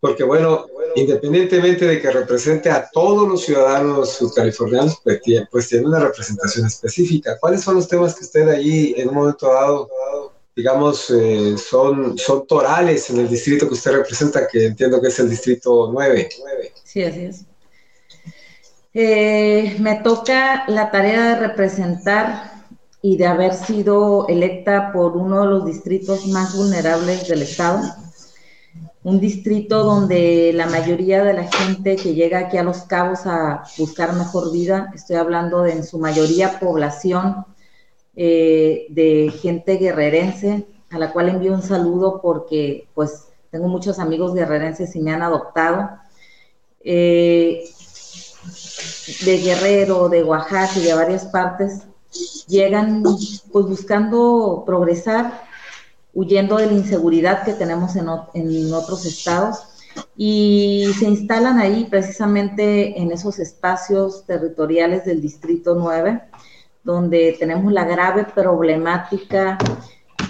Porque 0.00 0.24
bueno, 0.24 0.66
independientemente 0.96 1.86
de 1.86 2.00
que 2.00 2.10
represente 2.10 2.68
a 2.68 2.90
todos 2.90 3.28
los 3.28 3.44
ciudadanos 3.44 4.18
californianos, 4.34 5.00
pues, 5.04 5.20
pues 5.50 5.68
tiene, 5.68 5.86
una 5.86 6.00
representación 6.00 6.66
específica. 6.66 7.38
¿Cuáles 7.38 7.62
son 7.62 7.76
los 7.76 7.86
temas 7.86 8.16
que 8.16 8.24
usted 8.24 8.48
allí 8.48 8.94
en 8.96 9.08
un 9.08 9.14
momento 9.14 9.46
dado, 9.46 9.88
digamos, 10.56 11.10
eh, 11.10 11.56
son, 11.56 12.18
son 12.18 12.44
torales 12.46 13.08
en 13.10 13.20
el 13.20 13.28
distrito 13.28 13.68
que 13.68 13.74
usted 13.74 13.92
representa, 13.92 14.48
que 14.48 14.66
entiendo 14.66 15.00
que 15.00 15.08
es 15.08 15.18
el 15.20 15.30
distrito 15.30 15.90
9? 15.92 16.28
Sí, 16.82 17.04
así 17.04 17.24
es. 17.26 17.44
Eh, 18.92 19.76
me 19.80 19.96
toca 20.02 20.64
la 20.68 20.90
tarea 20.90 21.34
de 21.34 21.46
representar 21.48 22.53
y 23.04 23.18
de 23.18 23.26
haber 23.26 23.52
sido 23.52 24.26
electa 24.28 24.90
por 24.90 25.14
uno 25.14 25.42
de 25.42 25.48
los 25.48 25.66
distritos 25.66 26.26
más 26.28 26.56
vulnerables 26.56 27.28
del 27.28 27.42
estado 27.42 27.82
un 29.02 29.20
distrito 29.20 29.84
donde 29.84 30.52
la 30.54 30.66
mayoría 30.66 31.22
de 31.22 31.34
la 31.34 31.44
gente 31.44 31.96
que 31.96 32.14
llega 32.14 32.38
aquí 32.38 32.56
a 32.56 32.62
Los 32.62 32.84
Cabos 32.84 33.26
a 33.26 33.62
buscar 33.76 34.14
mejor 34.14 34.50
vida, 34.50 34.90
estoy 34.94 35.16
hablando 35.16 35.60
de 35.60 35.72
en 35.72 35.84
su 35.84 35.98
mayoría 35.98 36.58
población 36.58 37.44
eh, 38.16 38.86
de 38.88 39.30
gente 39.42 39.76
guerrerense, 39.76 40.66
a 40.90 40.98
la 40.98 41.12
cual 41.12 41.28
envío 41.28 41.52
un 41.52 41.62
saludo 41.62 42.22
porque 42.22 42.88
pues 42.94 43.28
tengo 43.50 43.68
muchos 43.68 43.98
amigos 43.98 44.32
guerrerenses 44.34 44.96
y 44.96 45.00
me 45.00 45.12
han 45.12 45.22
adoptado. 45.22 45.90
Eh, 46.80 47.64
de 49.24 49.38
Guerrero, 49.38 50.08
de 50.08 50.24
Oaxaca 50.24 50.78
y 50.78 50.82
de 50.82 50.94
varias 50.94 51.26
partes, 51.26 51.82
llegan 52.46 53.02
pues 53.02 53.66
buscando 53.66 54.62
progresar 54.66 55.44
huyendo 56.14 56.56
de 56.56 56.66
la 56.66 56.72
inseguridad 56.72 57.44
que 57.44 57.54
tenemos 57.54 57.96
en, 57.96 58.08
otros 58.72 59.04
estados 59.04 59.58
y 60.16 60.86
se 60.98 61.06
instalan 61.06 61.58
ahí 61.58 61.86
precisamente 61.90 63.00
en 63.00 63.10
esos 63.10 63.38
espacios 63.38 64.24
territoriales 64.24 65.04
del 65.04 65.20
Distrito 65.20 65.74
9, 65.74 66.22
donde 66.84 67.36
tenemos 67.38 67.72
la 67.72 67.84
grave 67.84 68.24
problemática 68.24 69.58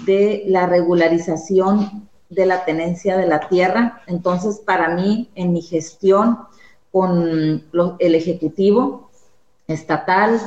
de 0.05 0.43
la 0.47 0.65
regularización 0.65 2.07
de 2.29 2.45
la 2.45 2.65
tenencia 2.65 3.17
de 3.17 3.27
la 3.27 3.47
tierra. 3.47 4.01
Entonces, 4.07 4.59
para 4.59 4.89
mí, 4.89 5.29
en 5.35 5.53
mi 5.53 5.61
gestión 5.61 6.39
con 6.91 7.63
el 7.99 8.15
Ejecutivo 8.15 9.09
estatal, 9.67 10.39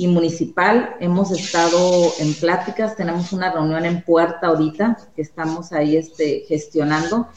y 0.00 0.06
municipal. 0.06 0.96
Hemos 0.98 1.30
estado 1.30 2.10
en 2.20 2.32
pláticas, 2.32 2.96
tenemos 2.96 3.34
una 3.34 3.52
reunión 3.52 3.84
en 3.84 4.00
puerta 4.00 4.46
ahorita 4.46 4.96
que 5.14 5.20
estamos 5.20 5.72
ahí 5.72 5.94
este, 5.94 6.46
gestionando 6.48 7.28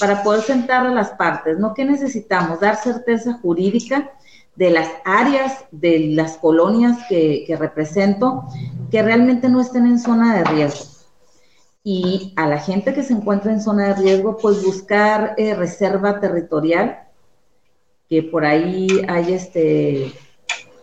para 0.00 0.24
poder 0.24 0.42
sentar 0.42 0.84
a 0.84 0.90
las 0.90 1.10
partes, 1.10 1.60
¿no? 1.60 1.74
¿Qué 1.74 1.84
necesitamos? 1.84 2.58
Dar 2.58 2.74
certeza 2.74 3.34
jurídica 3.34 4.10
de 4.56 4.70
las 4.70 4.88
áreas 5.04 5.64
de 5.70 6.08
las 6.08 6.38
colonias 6.38 6.98
que, 7.08 7.46
represento 7.56 8.48
que 8.90 9.00
realmente 9.00 9.48
no 9.48 9.60
estén 9.60 9.86
en 9.86 10.00
zona 10.00 10.38
de 10.38 10.42
riesgo. 10.42 10.86
Y 11.84 12.32
a 12.34 12.48
la 12.48 12.58
gente 12.58 12.94
que 12.94 13.04
se 13.04 13.12
encuentra 13.12 13.52
en 13.52 13.62
zona 13.62 13.94
de 13.94 13.94
riesgo, 13.94 14.38
pues 14.38 14.64
buscar 14.64 15.34
eh, 15.36 15.54
reserva 15.54 16.18
territorial, 16.18 16.98
que 18.08 18.24
por 18.24 18.44
ahí 18.44 18.88
hay 19.06 19.34
este 19.34 20.12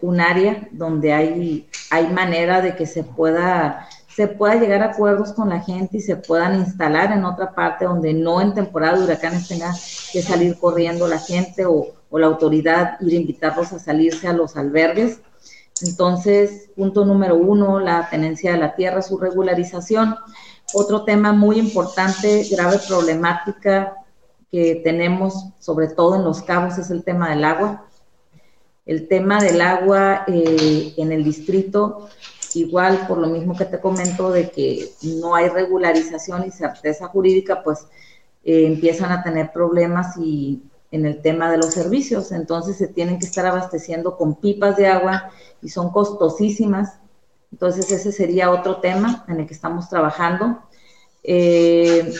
un 0.01 0.21
área 0.21 0.67
donde 0.71 1.13
hay, 1.13 1.69
hay 1.91 2.07
manera 2.07 2.61
de 2.61 2.75
que 2.75 2.85
se 2.85 3.03
pueda, 3.03 3.87
se 4.07 4.27
pueda 4.27 4.55
llegar 4.55 4.81
a 4.81 4.91
acuerdos 4.91 5.33
con 5.33 5.49
la 5.49 5.61
gente 5.61 5.97
y 5.97 6.01
se 6.01 6.15
puedan 6.15 6.55
instalar 6.55 7.11
en 7.11 7.25
otra 7.25 7.53
parte 7.53 7.85
donde 7.85 8.13
no 8.13 8.41
en 8.41 8.53
temporada 8.53 8.97
de 8.97 9.03
huracanes 9.03 9.47
tenga 9.47 9.73
que 10.11 10.21
salir 10.21 10.57
corriendo 10.57 11.07
la 11.07 11.19
gente 11.19 11.65
o, 11.65 11.87
o 12.09 12.19
la 12.19 12.27
autoridad 12.27 12.99
ir 13.01 13.13
a 13.13 13.21
invitarlos 13.21 13.73
a 13.73 13.79
salirse 13.79 14.27
a 14.27 14.33
los 14.33 14.55
albergues. 14.55 15.19
Entonces, 15.81 16.69
punto 16.75 17.03
número 17.03 17.35
uno, 17.35 17.79
la 17.79 18.09
tenencia 18.09 18.53
de 18.53 18.57
la 18.57 18.75
tierra, 18.75 19.01
su 19.01 19.17
regularización. 19.17 20.15
Otro 20.73 21.03
tema 21.03 21.33
muy 21.33 21.59
importante, 21.59 22.47
grave 22.49 22.79
problemática 22.87 23.95
que 24.51 24.81
tenemos, 24.83 25.49
sobre 25.59 25.89
todo 25.89 26.15
en 26.15 26.23
los 26.23 26.41
cabos, 26.41 26.77
es 26.77 26.89
el 26.89 27.03
tema 27.03 27.29
del 27.29 27.43
agua. 27.43 27.84
El 28.85 29.07
tema 29.07 29.41
del 29.41 29.61
agua 29.61 30.25
eh, 30.27 30.93
en 30.97 31.11
el 31.11 31.23
distrito, 31.23 32.07
igual 32.53 33.07
por 33.07 33.17
lo 33.17 33.27
mismo 33.27 33.57
que 33.57 33.65
te 33.65 33.79
comento 33.79 34.31
de 34.31 34.51
que 34.51 34.91
no 35.01 35.33
hay 35.33 35.49
regularización 35.49 36.45
y 36.45 36.51
certeza 36.51 37.07
jurídica, 37.07 37.63
pues 37.63 37.87
eh, 38.43 38.67
empiezan 38.67 39.11
a 39.11 39.23
tener 39.23 39.51
problemas 39.51 40.15
y 40.17 40.61
en 40.91 41.05
el 41.07 41.21
tema 41.21 41.51
de 41.51 41.57
los 41.57 41.73
servicios. 41.73 42.31
Entonces 42.31 42.77
se 42.77 42.87
tienen 42.87 43.17
que 43.17 43.25
estar 43.25 43.45
abasteciendo 43.47 44.17
con 44.17 44.35
pipas 44.35 44.77
de 44.77 44.87
agua 44.87 45.31
y 45.63 45.69
son 45.69 45.89
costosísimas. 45.91 46.99
Entonces 47.51 47.91
ese 47.91 48.11
sería 48.11 48.51
otro 48.51 48.77
tema 48.77 49.25
en 49.27 49.39
el 49.39 49.47
que 49.47 49.53
estamos 49.55 49.89
trabajando. 49.89 50.59
Eh, 51.23 52.13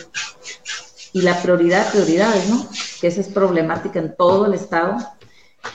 y 1.14 1.22
la 1.22 1.40
prioridad, 1.42 1.92
prioridades, 1.92 2.50
¿no? 2.50 2.68
Que 3.00 3.08
esa 3.08 3.22
es 3.22 3.28
problemática 3.28 4.00
en 4.00 4.16
todo 4.18 4.48
el 4.48 4.56
estado 4.56 4.98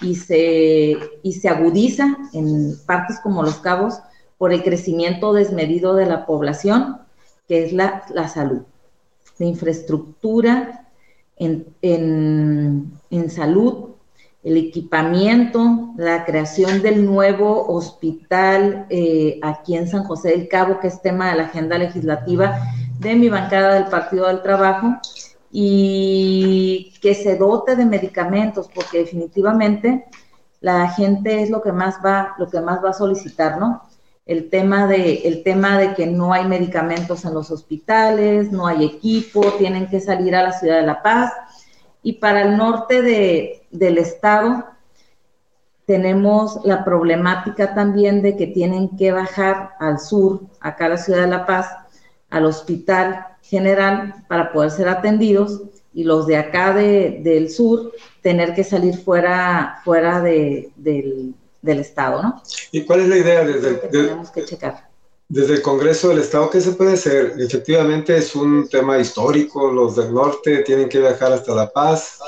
y 0.01 0.15
se, 0.15 0.97
y 1.23 1.33
se 1.33 1.49
agudiza 1.49 2.17
en 2.33 2.77
partes 2.87 3.19
como 3.21 3.43
Los 3.43 3.57
Cabos 3.57 4.01
por 4.39 4.53
el 4.53 4.63
crecimiento 4.63 5.33
desmedido 5.33 5.95
de 5.95 6.07
la 6.07 6.27
población, 6.27 6.99
que 7.47 7.65
es 7.65 7.73
la, 7.73 8.05
la 8.15 8.29
salud. 8.29 8.63
La 9.39 9.47
infraestructura 9.47 10.89
en, 11.37 11.67
en, 11.83 12.93
en 13.11 13.31
salud, 13.31 13.91
el 14.43 14.57
equipamiento, 14.57 15.91
la 15.97 16.25
creación 16.25 16.81
del 16.81 17.05
nuevo 17.05 17.67
hospital 17.69 18.87
eh, 18.89 19.39
aquí 19.43 19.77
en 19.77 19.89
San 19.89 20.05
José 20.05 20.31
del 20.31 20.49
Cabo, 20.49 20.81
que 20.81 20.89
es 20.89 21.03
tema 21.03 21.31
de 21.31 21.37
la 21.37 21.45
agenda 21.45 21.77
legislativa 21.77 22.59
de 22.99 23.17
mi 23.17 23.29
bancada 23.29 23.75
del 23.75 23.87
Partido 23.87 24.27
del 24.29 24.43
Trabajo, 24.43 24.97
y 25.51 26.95
que 27.01 27.15
se 27.15 27.37
dote 27.37 27.75
de 27.77 27.85
medicamentos, 27.85 28.69
porque 28.73 28.99
definitivamente 28.99 30.07
la 30.61 30.89
gente 30.91 31.43
es 31.43 31.51
lo 31.51 31.63
que 31.63 31.73
más 31.73 31.97
va, 32.05 32.35
lo 32.39 32.49
que 32.49 32.61
más 32.61 32.85
va 32.85 32.91
a 32.91 32.95
solicitar, 32.95 33.59
¿no? 33.59 33.83
El 34.27 34.49
tema 34.49 34.87
de, 34.87 35.23
el 35.25 35.43
tema 35.43 35.79
de 35.79 35.95
que 35.95 36.07
no 36.07 36.33
hay 36.33 36.47
medicamentos 36.47 37.25
en 37.25 37.35
los 37.35 37.51
hospitales, 37.51 38.53
no 38.53 38.67
hay 38.67 38.85
equipo, 38.85 39.41
tienen 39.59 39.89
que 39.89 40.01
salir 40.01 40.37
a 40.37 40.43
la 40.43 40.53
ciudad 40.53 40.77
de 40.77 40.87
La 40.87 41.03
Paz. 41.03 41.33
Y 42.03 42.15
para 42.15 42.43
el 42.43 42.57
norte 42.57 43.03
de, 43.03 43.67
del 43.71 43.99
estado 43.99 44.67
tenemos 45.85 46.61
la 46.65 46.85
problemática 46.85 47.75
también 47.75 48.23
de 48.23 48.37
que 48.37 48.47
tienen 48.47 48.97
que 48.97 49.11
bajar 49.11 49.73
al 49.81 49.99
sur, 49.99 50.43
acá 50.61 50.87
a 50.87 50.91
la 50.91 50.97
ciudad 50.97 51.23
de 51.23 51.27
La 51.27 51.47
Paz, 51.47 51.69
al 52.29 52.47
hospital 52.47 53.27
general 53.51 54.25
para 54.29 54.53
poder 54.53 54.71
ser 54.71 54.89
atendidos 54.89 55.63
y 55.93 56.05
los 56.05 56.27
de 56.27 56.37
acá 56.37 56.73
de, 56.73 57.21
del 57.23 57.51
sur 57.51 57.93
tener 58.23 58.55
que 58.55 58.63
salir 58.63 58.97
fuera, 58.97 59.81
fuera 59.85 60.23
de, 60.23 60.71
del, 60.77 61.35
del, 61.61 61.81
Estado, 61.81 62.23
¿no? 62.23 62.43
¿Y 62.71 62.85
cuál 62.85 63.01
es 63.01 63.09
la 63.09 63.19
idea 63.19 63.45
desde, 63.45 63.75
tenemos 63.75 64.31
que 64.31 64.45
checar? 64.45 64.89
desde 65.29 65.55
el 65.55 65.63
Congreso 65.63 66.09
del 66.09 66.19
Estado? 66.19 66.51
¿Qué 66.51 66.61
se 66.61 66.73
puede 66.73 66.95
hacer? 66.95 67.35
Efectivamente 67.39 68.17
es 68.17 68.35
un 68.35 68.69
tema 68.69 68.99
histórico, 68.99 69.71
los 69.71 69.97
del 69.97 70.13
norte 70.13 70.59
tienen 70.65 70.89
que 70.89 71.01
viajar 71.01 71.33
hasta 71.33 71.55
La 71.55 71.73
Paz, 71.73 72.19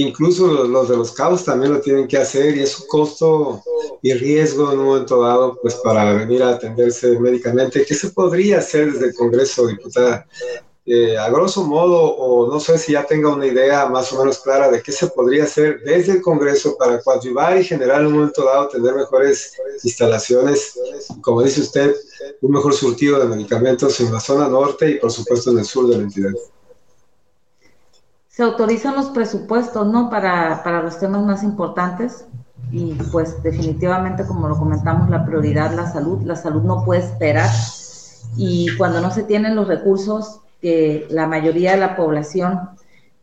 incluso 0.00 0.46
los, 0.64 0.88
de 0.88 0.96
los 0.96 1.12
cabos 1.12 1.44
también 1.44 1.72
lo 1.72 1.80
tienen 1.80 2.08
que 2.08 2.16
hacer 2.16 2.56
y 2.56 2.62
es 2.62 2.78
un 2.80 2.86
costo 2.88 3.62
y 4.02 4.12
riesgo 4.12 4.72
en 4.72 4.80
un 4.80 4.86
momento 4.86 5.22
dado 5.22 5.58
pues 5.62 5.76
para 5.76 6.12
venir 6.12 6.42
a 6.42 6.50
atenderse 6.50 7.18
médicamente. 7.18 7.84
¿Qué 7.86 7.94
se 7.94 8.10
podría 8.10 8.58
hacer 8.58 8.92
desde 8.92 9.06
el 9.06 9.14
Congreso, 9.14 9.66
diputada? 9.66 10.26
Eh, 10.86 11.16
a 11.16 11.30
grosso 11.30 11.64
modo, 11.64 11.96
o 11.96 12.52
no 12.52 12.60
sé 12.60 12.76
si 12.76 12.92
ya 12.92 13.06
tenga 13.06 13.30
una 13.30 13.46
idea 13.46 13.86
más 13.86 14.12
o 14.12 14.18
menos 14.18 14.40
clara 14.40 14.70
de 14.70 14.82
qué 14.82 14.92
se 14.92 15.06
podría 15.06 15.44
hacer 15.44 15.80
desde 15.82 16.12
el 16.12 16.22
Congreso 16.22 16.76
para 16.76 17.00
coadyuvar 17.00 17.58
y 17.58 17.64
generar 17.64 18.02
en 18.02 18.08
un 18.08 18.12
momento 18.14 18.44
dado 18.44 18.68
tener 18.68 18.94
mejores 18.94 19.54
instalaciones, 19.82 20.78
como 21.22 21.42
dice 21.42 21.62
usted, 21.62 21.96
un 22.42 22.52
mejor 22.52 22.74
surtido 22.74 23.18
de 23.18 23.34
medicamentos 23.34 23.98
en 24.00 24.12
la 24.12 24.20
zona 24.20 24.46
norte 24.46 24.90
y 24.90 24.94
por 24.96 25.10
supuesto 25.10 25.52
en 25.52 25.60
el 25.60 25.64
sur 25.64 25.88
de 25.88 25.96
la 25.96 26.02
entidad. 26.02 26.32
Se 28.34 28.42
autorizan 28.42 28.96
los 28.96 29.10
presupuestos, 29.10 29.86
¿no? 29.86 30.10
Para, 30.10 30.64
para 30.64 30.82
los 30.82 30.98
temas 30.98 31.22
más 31.22 31.44
importantes 31.44 32.24
y 32.72 32.94
pues 33.12 33.40
definitivamente, 33.44 34.26
como 34.26 34.48
lo 34.48 34.58
comentamos, 34.58 35.08
la 35.08 35.24
prioridad, 35.24 35.72
la 35.72 35.88
salud, 35.88 36.20
la 36.24 36.34
salud 36.34 36.64
no 36.64 36.84
puede 36.84 37.02
esperar 37.02 37.48
y 38.36 38.74
cuando 38.76 39.00
no 39.00 39.12
se 39.12 39.22
tienen 39.22 39.54
los 39.54 39.68
recursos 39.68 40.40
que 40.60 41.06
la 41.10 41.28
mayoría 41.28 41.72
de 41.72 41.76
la 41.76 41.94
población 41.94 42.70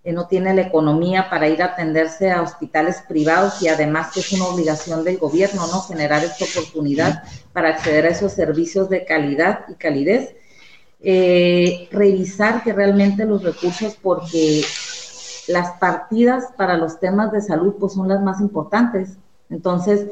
eh, 0.05 0.13
no 0.13 0.27
tiene 0.27 0.53
la 0.53 0.61
economía 0.61 1.29
para 1.29 1.49
ir 1.49 1.61
a 1.61 1.73
atenderse 1.73 2.31
a 2.31 2.41
hospitales 2.41 3.03
privados 3.05 3.61
y 3.61 3.67
además 3.67 4.13
que 4.13 4.21
es 4.21 4.31
una 4.31 4.45
obligación 4.45 5.03
del 5.03 5.17
gobierno, 5.17 5.67
¿no? 5.67 5.81
Generar 5.81 6.23
esta 6.23 6.45
oportunidad 6.45 7.23
para 7.51 7.67
acceder 7.67 8.05
a 8.05 8.11
esos 8.11 8.31
servicios 8.31 8.87
de 8.87 9.03
calidad 9.03 9.65
y 9.67 9.73
calidez. 9.73 10.35
Eh, 11.03 11.89
revisar 11.91 12.63
que 12.63 12.71
realmente 12.73 13.25
los 13.25 13.43
recursos, 13.43 13.97
porque 13.99 14.63
las 15.51 15.71
partidas 15.73 16.45
para 16.57 16.77
los 16.77 16.99
temas 16.99 17.31
de 17.31 17.41
salud 17.41 17.75
pues 17.79 17.93
son 17.93 18.07
las 18.07 18.21
más 18.21 18.39
importantes. 18.41 19.17
Entonces, 19.49 20.07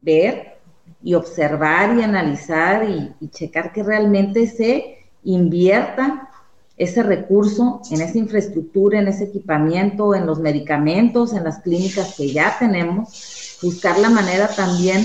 ver 0.00 0.58
y 1.02 1.14
observar 1.14 1.96
y 1.96 2.02
analizar 2.02 2.88
y, 2.88 3.28
checar 3.28 3.72
que 3.72 3.82
realmente 3.82 4.46
se 4.46 4.98
invierta 5.24 6.28
ese 6.76 7.02
recurso 7.02 7.80
en 7.90 8.00
esa 8.00 8.18
infraestructura, 8.18 9.00
en 9.00 9.08
ese 9.08 9.24
equipamiento, 9.24 10.14
en 10.14 10.26
los 10.26 10.38
medicamentos, 10.38 11.32
en 11.32 11.44
las 11.44 11.58
clínicas 11.58 12.14
que 12.16 12.32
ya 12.32 12.56
tenemos, 12.58 13.58
buscar 13.62 13.98
la 13.98 14.10
manera 14.10 14.48
también 14.48 15.04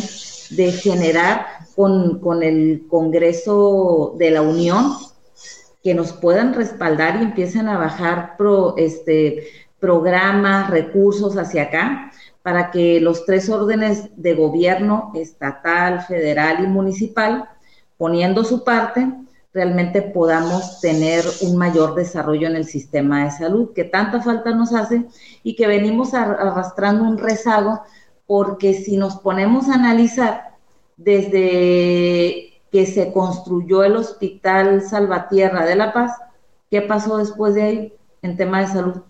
de 0.52 0.72
generar 0.72 1.46
con, 1.76 2.44
el 2.44 2.86
Congreso 2.88 4.16
de 4.18 4.32
la 4.32 4.42
Unión 4.44 4.94
que 5.84 5.94
nos 5.94 6.14
puedan 6.14 6.54
respaldar 6.54 7.18
y 7.20 7.26
empiecen 7.26 7.68
a 7.68 7.78
bajar 7.78 8.38
pro, 8.38 8.76
este, 8.78 9.48
programas, 9.84 10.70
recursos 10.70 11.36
hacia 11.36 11.64
acá, 11.64 12.10
para 12.42 12.72
que 12.72 13.02
los 13.02 13.26
tres 13.26 13.50
órdenes 13.50 14.12
de 14.16 14.34
gobierno, 14.34 15.12
estatal, 15.14 16.04
federal 16.04 16.64
y 16.64 16.68
municipal, 16.68 17.50
poniendo 17.98 18.46
su 18.46 18.64
parte, 18.64 19.12
realmente 19.54 20.02
podamos 20.02 20.80
tener 20.80 21.26
un 21.42 21.58
mayor 21.58 21.96
desarrollo 21.96 22.48
en 22.48 22.56
el 22.56 22.64
sistema 22.64 23.26
de 23.26 23.32
salud, 23.32 23.74
que 23.74 23.84
tanta 23.84 24.22
falta 24.22 24.56
nos 24.56 24.74
hace 24.74 25.04
y 25.44 25.58
que 25.58 25.68
venimos 25.68 26.14
arrastrando 26.14 27.04
un 27.04 27.18
rezago, 27.18 27.82
porque 28.26 28.74
si 28.74 28.96
nos 28.96 29.18
ponemos 29.18 29.68
a 29.68 29.74
analizar 29.74 30.54
desde 30.96 32.62
que 32.72 32.86
se 32.86 33.12
construyó 33.12 33.84
el 33.84 33.98
Hospital 33.98 34.82
Salvatierra 34.82 35.66
de 35.66 35.76
La 35.76 35.92
Paz, 35.92 36.14
¿qué 36.72 36.82
pasó 36.82 37.18
después 37.18 37.54
de 37.54 37.62
ahí 37.64 37.94
en 38.22 38.38
tema 38.38 38.62
de 38.62 38.68
salud? 38.68 39.02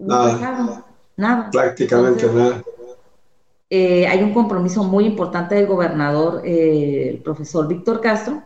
Nada. 0.00 0.84
nada. 1.16 1.50
Prácticamente 1.50 2.26
nada. 2.32 2.62
Eh, 3.68 4.06
hay 4.08 4.22
un 4.22 4.34
compromiso 4.34 4.82
muy 4.82 5.06
importante 5.06 5.54
del 5.54 5.66
gobernador, 5.66 6.42
eh, 6.44 7.10
el 7.10 7.18
profesor 7.22 7.68
Víctor 7.68 8.00
Castro, 8.00 8.42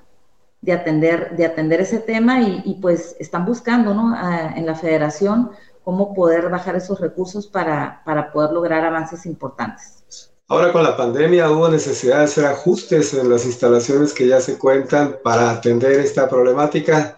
de 0.61 0.73
atender, 0.73 1.37
de 1.37 1.47
atender 1.47 1.81
ese 1.81 1.99
tema 1.99 2.43
y, 2.43 2.79
pues 2.81 3.17
están 3.19 3.45
buscando 3.45 3.95
¿no? 3.95 4.15
en 4.57 4.67
la 4.67 4.75
federación 4.75 5.51
cómo 5.85 6.15
poder 6.15 6.49
bajar 6.49 6.77
esos 6.77 7.01
recursos 7.01 7.47
para, 7.47 8.03
para 8.05 8.33
poder 8.33 8.53
lograr 8.53 8.85
avances 8.85 9.27
importantes. 9.27 10.31
Ahora 10.49 10.73
con 10.73 10.83
la 10.83 10.97
pandemia 10.97 11.51
hubo 11.51 11.69
necesidad 11.69 12.19
de 12.19 12.25
hacer 12.25 12.45
ajustes 12.47 13.15
en 13.15 13.31
las 13.31 13.47
instalaciones 13.47 14.13
que 14.13 14.27
ya 14.27 14.41
se 14.41 14.59
cuentan 14.59 15.17
para 15.23 15.51
atender 15.51 16.01
esta 16.01 16.29
problemática. 16.29 17.17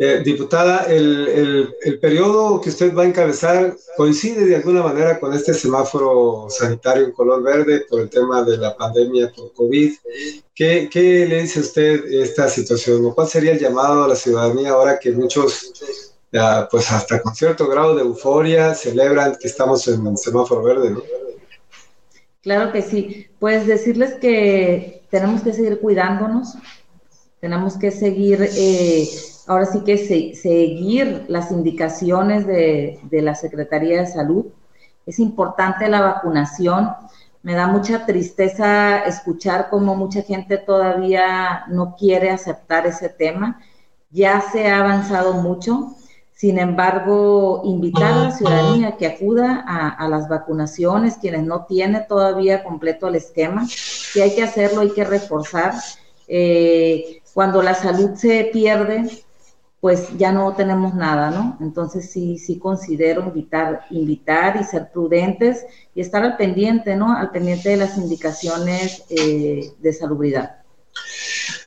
Eh, 0.00 0.22
diputada, 0.24 0.84
el, 0.84 1.74
el, 1.82 1.98
periodo 1.98 2.60
que 2.60 2.68
usted 2.68 2.94
va 2.94 3.02
a 3.02 3.06
encabezar 3.06 3.76
coincide 3.96 4.44
de 4.44 4.54
alguna 4.54 4.80
manera 4.80 5.18
con 5.18 5.34
este 5.34 5.52
semáforo 5.52 6.46
sanitario 6.50 7.04
en 7.04 7.10
color 7.10 7.42
verde 7.42 7.80
por 7.80 8.02
el 8.02 8.08
tema 8.08 8.44
de 8.44 8.58
la 8.58 8.76
pandemia 8.76 9.32
por 9.34 9.52
COVID. 9.54 9.92
¿Qué, 10.54 10.88
qué 10.88 11.26
le 11.26 11.42
dice 11.42 11.58
usted 11.58 12.04
esta 12.12 12.48
situación? 12.48 13.12
¿Cuál 13.12 13.26
sería 13.26 13.50
el 13.50 13.58
llamado 13.58 14.04
a 14.04 14.08
la 14.08 14.14
ciudadanía 14.14 14.70
ahora 14.70 15.00
que 15.00 15.10
muchos, 15.10 15.72
pues 16.70 16.92
hasta 16.92 17.20
con 17.20 17.34
cierto 17.34 17.66
grado 17.66 17.96
de 17.96 18.02
euforia, 18.02 18.76
celebran 18.76 19.34
que 19.34 19.48
estamos 19.48 19.88
en 19.88 20.06
el 20.06 20.16
semáforo 20.16 20.62
verde? 20.62 20.94
Claro 22.40 22.70
que 22.70 22.82
sí. 22.82 23.26
Pues 23.40 23.66
decirles 23.66 24.14
que 24.20 25.02
tenemos 25.10 25.42
que 25.42 25.52
seguir 25.52 25.80
cuidándonos, 25.80 26.54
tenemos 27.40 27.76
que 27.76 27.90
seguir... 27.90 28.48
Eh, 28.54 29.08
ahora 29.48 29.64
sí 29.64 29.80
que 29.80 29.96
seguir 29.96 31.24
las 31.28 31.50
indicaciones 31.50 32.46
de, 32.46 33.00
la 33.10 33.34
Secretaría 33.34 34.00
de 34.00 34.06
Salud. 34.06 34.46
Es 35.06 35.18
importante 35.18 35.88
la 35.88 36.02
vacunación. 36.02 36.90
Me 37.42 37.54
da 37.54 37.66
mucha 37.66 38.04
tristeza 38.04 38.98
escuchar 39.04 39.68
cómo 39.70 39.96
mucha 39.96 40.22
gente 40.22 40.58
todavía 40.58 41.64
no 41.68 41.96
quiere 41.96 42.30
aceptar 42.30 42.86
ese 42.86 43.08
tema. 43.08 43.58
Ya 44.10 44.42
se 44.52 44.68
ha 44.68 44.80
avanzado 44.80 45.32
mucho. 45.32 45.94
Sin 46.34 46.58
embargo, 46.58 47.62
invitar 47.64 48.12
a 48.12 48.24
la 48.24 48.30
ciudadanía 48.30 48.96
que 48.96 49.06
acuda 49.06 49.64
a, 49.66 50.06
las 50.08 50.28
vacunaciones, 50.28 51.16
quienes 51.16 51.42
no 51.42 51.64
tienen 51.64 52.06
todavía 52.06 52.62
completo 52.62 53.08
el 53.08 53.16
esquema, 53.16 53.66
que 54.14 54.22
hay 54.22 54.36
que 54.36 54.44
hacerlo, 54.44 54.82
hay 54.82 54.90
que 54.90 55.04
reforzar. 55.04 55.74
Eh, 56.28 57.22
cuando 57.34 57.60
la 57.60 57.74
salud 57.74 58.14
se 58.14 58.50
pierde, 58.52 59.08
pues 59.80 60.08
ya 60.16 60.32
no 60.32 60.54
tenemos 60.54 60.94
nada, 60.94 61.30
¿no? 61.30 61.56
Entonces 61.60 62.10
sí, 62.10 62.38
sí 62.38 62.58
considero 62.58 63.22
invitar, 63.22 63.86
invitar 63.90 64.58
y 64.60 64.64
ser 64.64 64.90
prudentes 64.90 65.64
y 65.94 66.00
estar 66.00 66.24
al 66.24 66.36
pendiente, 66.36 66.96
¿no? 66.96 67.16
Al 67.16 67.30
pendiente 67.30 67.70
de 67.70 67.76
las 67.76 67.96
indicaciones 67.96 69.04
eh, 69.08 69.72
de 69.78 69.92
salubridad. 69.92 70.56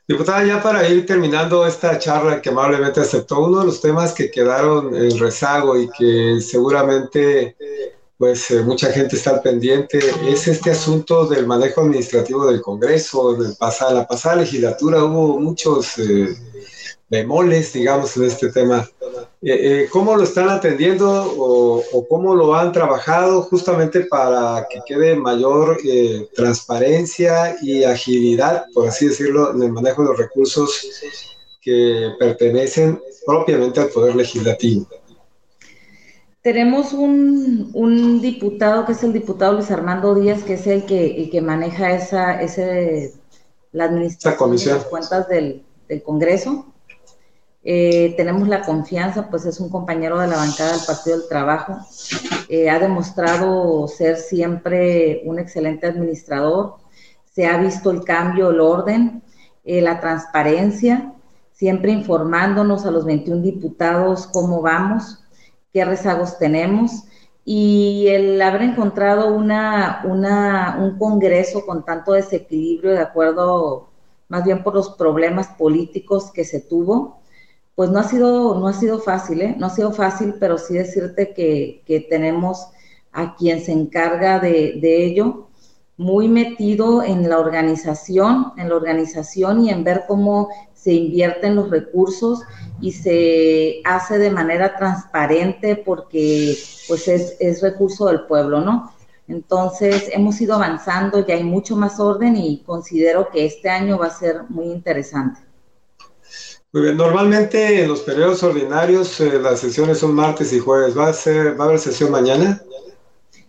Diputada, 0.08 0.44
ya 0.44 0.62
para 0.62 0.88
ir 0.90 1.06
terminando 1.06 1.66
esta 1.66 1.98
charla 1.98 2.42
que 2.42 2.50
amablemente 2.50 3.00
aceptó, 3.00 3.46
uno 3.46 3.60
de 3.60 3.66
los 3.68 3.80
temas 3.80 4.14
que 4.14 4.30
quedaron 4.30 4.94
en 4.94 5.18
rezago 5.18 5.80
y 5.80 5.90
que 5.90 6.42
seguramente 6.42 7.56
pues 8.18 8.52
eh, 8.52 8.62
mucha 8.62 8.92
gente 8.92 9.16
está 9.16 9.32
al 9.32 9.42
pendiente 9.42 10.00
es 10.28 10.48
este 10.48 10.70
asunto 10.70 11.26
del 11.26 11.48
manejo 11.48 11.82
administrativo 11.82 12.46
del 12.46 12.62
Congreso. 12.62 13.36
En 13.36 13.56
la 13.96 14.06
pasada 14.06 14.36
legislatura 14.36 15.04
hubo 15.04 15.40
muchos... 15.40 15.98
Eh, 15.98 16.36
bemoles, 17.12 17.74
digamos, 17.74 18.16
en 18.16 18.24
este 18.24 18.50
tema. 18.52 18.90
Eh, 19.42 19.52
eh, 19.52 19.88
¿Cómo 19.92 20.16
lo 20.16 20.24
están 20.24 20.50
atendiendo 20.50 21.36
o, 21.38 22.08
cómo 22.08 22.34
lo 22.34 22.56
han 22.56 22.72
trabajado 22.72 23.42
justamente 23.44 24.06
para 24.06 24.66
que 24.70 24.80
quede 24.88 25.16
mayor 25.16 25.78
eh, 25.84 26.30
transparencia 26.34 27.58
y 27.62 27.84
agilidad, 27.84 28.66
por 28.74 28.88
así 28.88 29.10
decirlo, 29.10 29.54
en 29.54 29.62
el 29.62 29.74
manejo 29.74 30.04
de 30.04 30.08
los 30.10 30.18
recursos 30.18 30.90
que 31.62 32.12
pertenecen 32.18 33.00
propiamente 33.26 33.82
al 33.82 33.90
Poder 33.90 34.16
Legislativo? 34.16 34.88
Tenemos 36.42 36.94
un, 36.94 38.22
diputado 38.22 38.86
que 38.86 38.94
es 38.94 39.04
el 39.04 39.12
diputado 39.12 39.54
Luis 39.54 39.70
Armando 39.70 40.16
Díaz, 40.16 40.44
que 40.44 40.54
es 40.54 40.66
el 40.66 40.86
que, 40.86 41.30
que 41.30 41.42
maneja 41.42 41.92
esa, 41.92 42.42
ese, 42.42 43.14
la 43.74 43.86
administración 43.86 44.56
de 44.56 44.66
las 44.66 44.86
cuentas 44.86 45.28
del, 45.28 45.64
del 45.90 46.02
Congreso 46.02 46.72
eh, 47.64 48.16
tenemos 48.18 48.48
la 48.48 48.62
confianza, 48.62 49.30
pues 49.30 49.46
es 49.46 49.60
un 49.60 49.70
compañero 49.70 50.18
de 50.20 50.28
la 50.28 50.38
bancada 50.38 50.72
del 50.72 50.86
Partido 50.86 51.18
del 51.18 51.28
Trabajo. 51.28 51.78
Eh, 52.50 52.70
ha 52.70 52.80
demostrado 52.80 53.88
ser 53.88 54.18
siempre 54.18 55.22
un 55.26 55.40
excelente 55.40 55.88
administrador. 55.88 56.76
Se 57.34 57.46
ha 57.46 57.58
visto 57.58 57.92
el 57.92 58.04
cambio, 58.04 58.50
el 58.50 58.60
orden, 58.60 59.24
eh, 59.64 59.82
la 59.82 60.00
transparencia. 60.00 61.14
siempre 61.54 61.92
informándonos 61.92 62.88
a 62.88 62.92
los 62.92 63.06
21 63.06 63.44
diputados 63.44 64.26
cómo 64.34 64.64
vamos, 64.64 65.24
qué 65.72 65.86
rezagos 65.86 66.40
tenemos 66.40 67.04
y 67.46 68.08
el 68.08 68.42
haber 68.42 68.64
encontrado 68.64 69.34
una, 69.36 70.02
una, 70.06 70.78
un 70.80 70.98
Congreso 70.98 71.66
con 71.66 71.86
tanto 71.86 72.14
desequilibrio 72.14 72.92
de 72.92 73.00
acuerdo 73.00 73.90
más 74.28 74.44
bien 74.44 74.64
por 74.64 74.74
los 74.74 74.92
problemas 74.92 75.50
políticos 75.50 76.32
que 76.32 76.46
se 76.46 76.62
tuvo, 76.62 77.21
pues 77.76 77.90
no 77.90 78.00
ha 78.00 78.04
sido, 78.04 78.60
no 78.60 78.68
ha 78.68 78.74
sido 78.74 79.00
fácil, 79.00 79.42
¿eh? 79.42 79.56
no 79.58 79.68
ha 79.68 79.70
sido 79.70 79.92
fácil, 79.92 80.36
pero 80.40 80.58
sí 80.58 80.74
decirte 80.76 81.34
que, 81.34 81.84
que 81.86 82.02
tenemos 82.02 82.68
a 83.12 83.36
quien 83.36 83.62
se 83.62 83.72
encarga 83.72 84.40
de, 84.40 84.80
de, 84.82 85.06
ello, 85.06 85.48
muy 85.98 86.28
metido 86.28 87.04
en 87.04 87.30
la 87.30 87.40
organización, 87.40 88.54
en 88.58 88.70
la 88.70 88.76
organización 88.76 89.64
y 89.66 89.70
en 89.70 89.84
ver 89.84 90.04
cómo 90.08 90.50
se 90.74 90.94
invierten 90.94 91.56
los 91.56 91.70
recursos 91.70 92.42
y 92.80 92.92
se 92.92 93.82
hace 93.84 94.18
de 94.18 94.32
manera 94.32 94.76
transparente 94.76 95.76
porque 95.76 96.58
pues 96.88 97.08
es, 97.08 97.38
es 97.40 97.62
recurso 97.62 98.08
del 98.08 98.22
pueblo, 98.22 98.62
¿no? 98.62 98.92
Entonces 99.28 100.10
hemos 100.12 100.42
ido 100.42 100.56
avanzando, 100.56 101.26
ya 101.26 101.36
hay 101.36 101.44
mucho 101.44 101.76
más 101.76 102.00
orden 102.00 102.36
y 102.36 102.64
considero 102.64 103.30
que 103.30 103.46
este 103.46 103.70
año 103.70 103.98
va 103.98 104.08
a 104.08 104.10
ser 104.10 104.44
muy 104.50 104.66
interesante. 104.66 105.40
Muy 106.74 106.84
bien, 106.84 106.96
normalmente 106.96 107.84
en 107.84 107.90
los 107.90 108.02
periodos 108.02 108.44
ordinarios 108.44 109.20
eh, 109.20 109.40
las 109.40 109.60
sesiones 109.60 110.00
son 110.00 110.14
martes 110.14 110.54
y 110.54 110.60
jueves. 110.60 110.98
¿Va 110.98 111.10
a, 111.10 111.14
ser, 111.14 111.60
¿Va 111.60 111.66
a 111.66 111.68
haber 111.68 111.80
sesión 111.80 112.12
mañana? 112.12 112.62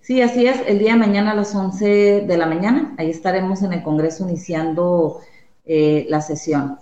Sí, 0.00 0.20
así 0.20 0.46
es, 0.46 0.60
el 0.66 0.80
día 0.80 0.94
de 0.94 0.98
mañana 0.98 1.30
a 1.30 1.34
las 1.36 1.54
11 1.54 2.22
de 2.26 2.36
la 2.36 2.46
mañana, 2.46 2.94
ahí 2.98 3.10
estaremos 3.10 3.62
en 3.62 3.72
el 3.72 3.82
Congreso 3.84 4.24
iniciando 4.28 5.20
eh, 5.64 6.06
la 6.08 6.20
sesión. 6.20 6.78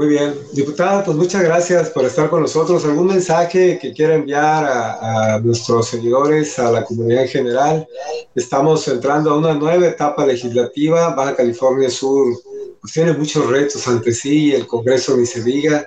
Muy 0.00 0.08
bien, 0.08 0.34
diputada, 0.52 1.04
pues 1.04 1.14
muchas 1.14 1.42
gracias 1.42 1.90
por 1.90 2.06
estar 2.06 2.30
con 2.30 2.40
nosotros. 2.40 2.86
¿Algún 2.86 3.08
mensaje 3.08 3.78
que 3.78 3.92
quiera 3.92 4.14
enviar 4.14 4.64
a, 4.64 5.38
nuestros 5.40 5.88
seguidores, 5.88 6.58
a 6.58 6.72
la 6.72 6.84
comunidad 6.84 7.24
en 7.24 7.28
general? 7.28 7.88
Estamos 8.34 8.88
entrando 8.88 9.30
a 9.30 9.36
una 9.36 9.52
nueva 9.52 9.86
etapa 9.86 10.24
legislativa. 10.24 11.14
Baja 11.14 11.36
California 11.36 11.90
Sur 11.90 12.34
pues 12.80 12.94
tiene 12.94 13.12
muchos 13.12 13.46
retos 13.46 13.86
ante 13.88 14.12
sí, 14.12 14.54
el 14.54 14.66
Congreso 14.66 15.18
ni 15.18 15.26
se 15.26 15.42
diga. 15.42 15.86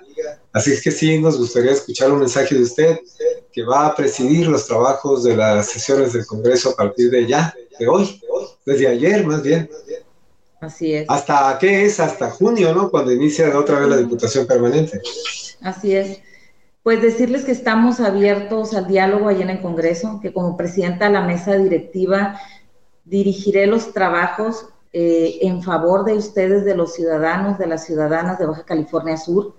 Así 0.51 0.73
es 0.73 0.83
que 0.83 0.91
sí, 0.91 1.17
nos 1.17 1.39
gustaría 1.39 1.71
escuchar 1.71 2.11
un 2.11 2.19
mensaje 2.19 2.53
de 2.53 2.61
usted 2.61 2.99
que 3.51 3.63
va 3.63 3.87
a 3.87 3.95
presidir 3.95 4.45
los 4.45 4.67
trabajos 4.67 5.23
de 5.23 5.35
las 5.35 5.71
sesiones 5.71 6.13
del 6.13 6.27
Congreso 6.27 6.69
a 6.69 6.75
partir 6.75 7.09
de 7.09 7.25
ya, 7.25 7.51
de 7.79 7.87
hoy, 7.87 8.21
desde 8.63 8.89
ayer 8.89 9.25
más 9.25 9.41
bien. 9.41 9.67
Así 10.63 10.93
es. 10.93 11.09
¿Hasta 11.09 11.57
qué 11.59 11.85
es? 11.85 11.99
Hasta 11.99 12.31
junio, 12.31 12.73
¿no? 12.73 12.89
Cuando 12.89 13.11
inicia 13.11 13.57
otra 13.57 13.79
vez 13.79 13.89
la 13.89 13.97
Diputación 13.97 14.47
Permanente. 14.47 15.01
Así 15.61 15.93
es. 15.93 16.21
Pues 16.83 17.01
decirles 17.01 17.43
que 17.43 17.51
estamos 17.51 17.99
abiertos 17.99 18.73
al 18.73 18.87
diálogo 18.87 19.27
allí 19.27 19.41
en 19.41 19.49
el 19.49 19.61
Congreso, 19.61 20.19
que 20.21 20.31
como 20.31 20.55
presidenta 20.55 21.05
de 21.05 21.11
la 21.11 21.21
mesa 21.21 21.55
directiva 21.55 22.39
dirigiré 23.03 23.67
los 23.67 23.93
trabajos 23.93 24.67
eh, 24.93 25.39
en 25.41 25.61
favor 25.61 26.05
de 26.05 26.13
ustedes, 26.13 26.63
de 26.63 26.75
los 26.75 26.93
ciudadanos, 26.93 27.57
de 27.57 27.67
las 27.67 27.85
ciudadanas 27.85 28.39
de 28.39 28.45
Baja 28.45 28.63
California 28.63 29.17
Sur, 29.17 29.55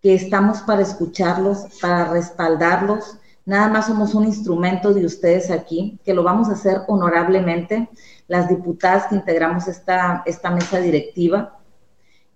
que 0.00 0.14
estamos 0.14 0.62
para 0.62 0.82
escucharlos, 0.82 1.66
para 1.80 2.10
respaldarlos. 2.10 3.18
Nada 3.44 3.68
más 3.68 3.86
somos 3.86 4.14
un 4.14 4.24
instrumento 4.24 4.94
de 4.94 5.04
ustedes 5.04 5.50
aquí, 5.50 5.98
que 6.04 6.14
lo 6.14 6.22
vamos 6.22 6.48
a 6.48 6.52
hacer 6.52 6.82
honorablemente, 6.86 7.88
las 8.28 8.48
diputadas 8.48 9.06
que 9.06 9.16
integramos 9.16 9.66
esta, 9.66 10.22
esta 10.26 10.50
mesa 10.50 10.78
directiva. 10.78 11.58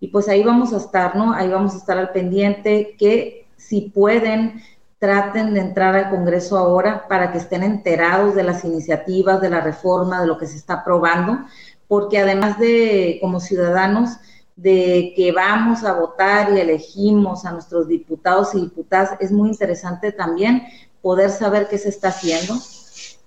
Y 0.01 0.09
pues 0.09 0.29
ahí 0.29 0.43
vamos 0.43 0.73
a 0.73 0.79
estar, 0.79 1.15
¿no? 1.17 1.33
Ahí 1.33 1.49
vamos 1.49 1.75
a 1.75 1.79
estar 1.79 1.97
al 1.97 2.11
pendiente, 2.11 2.97
que 2.99 3.47
si 3.57 3.83
pueden, 3.83 4.63
traten 4.99 5.55
de 5.55 5.61
entrar 5.61 5.95
al 5.95 6.11
Congreso 6.11 6.59
ahora 6.59 7.07
para 7.09 7.31
que 7.31 7.39
estén 7.39 7.63
enterados 7.63 8.35
de 8.35 8.43
las 8.43 8.65
iniciativas, 8.65 9.41
de 9.41 9.51
la 9.51 9.61
reforma, 9.61 10.21
de 10.21 10.27
lo 10.27 10.39
que 10.39 10.47
se 10.47 10.57
está 10.57 10.75
aprobando, 10.75 11.39
porque 11.87 12.19
además 12.19 12.59
de 12.59 13.19
como 13.21 13.41
ciudadanos, 13.41 14.19
de 14.57 15.13
que 15.15 15.33
vamos 15.33 15.85
a 15.85 15.93
votar 15.93 16.53
y 16.53 16.61
elegimos 16.61 17.45
a 17.45 17.53
nuestros 17.53 17.89
diputados 17.89 18.55
y 18.55 18.63
diputadas, 18.63 19.11
es 19.21 19.31
muy 19.31 19.51
interesante 19.51 20.13
también 20.13 20.63
poder 21.07 21.31
saber 21.31 21.69
qué 21.69 21.79
se 21.79 21.89
está 21.89 22.09
haciendo 22.09 22.57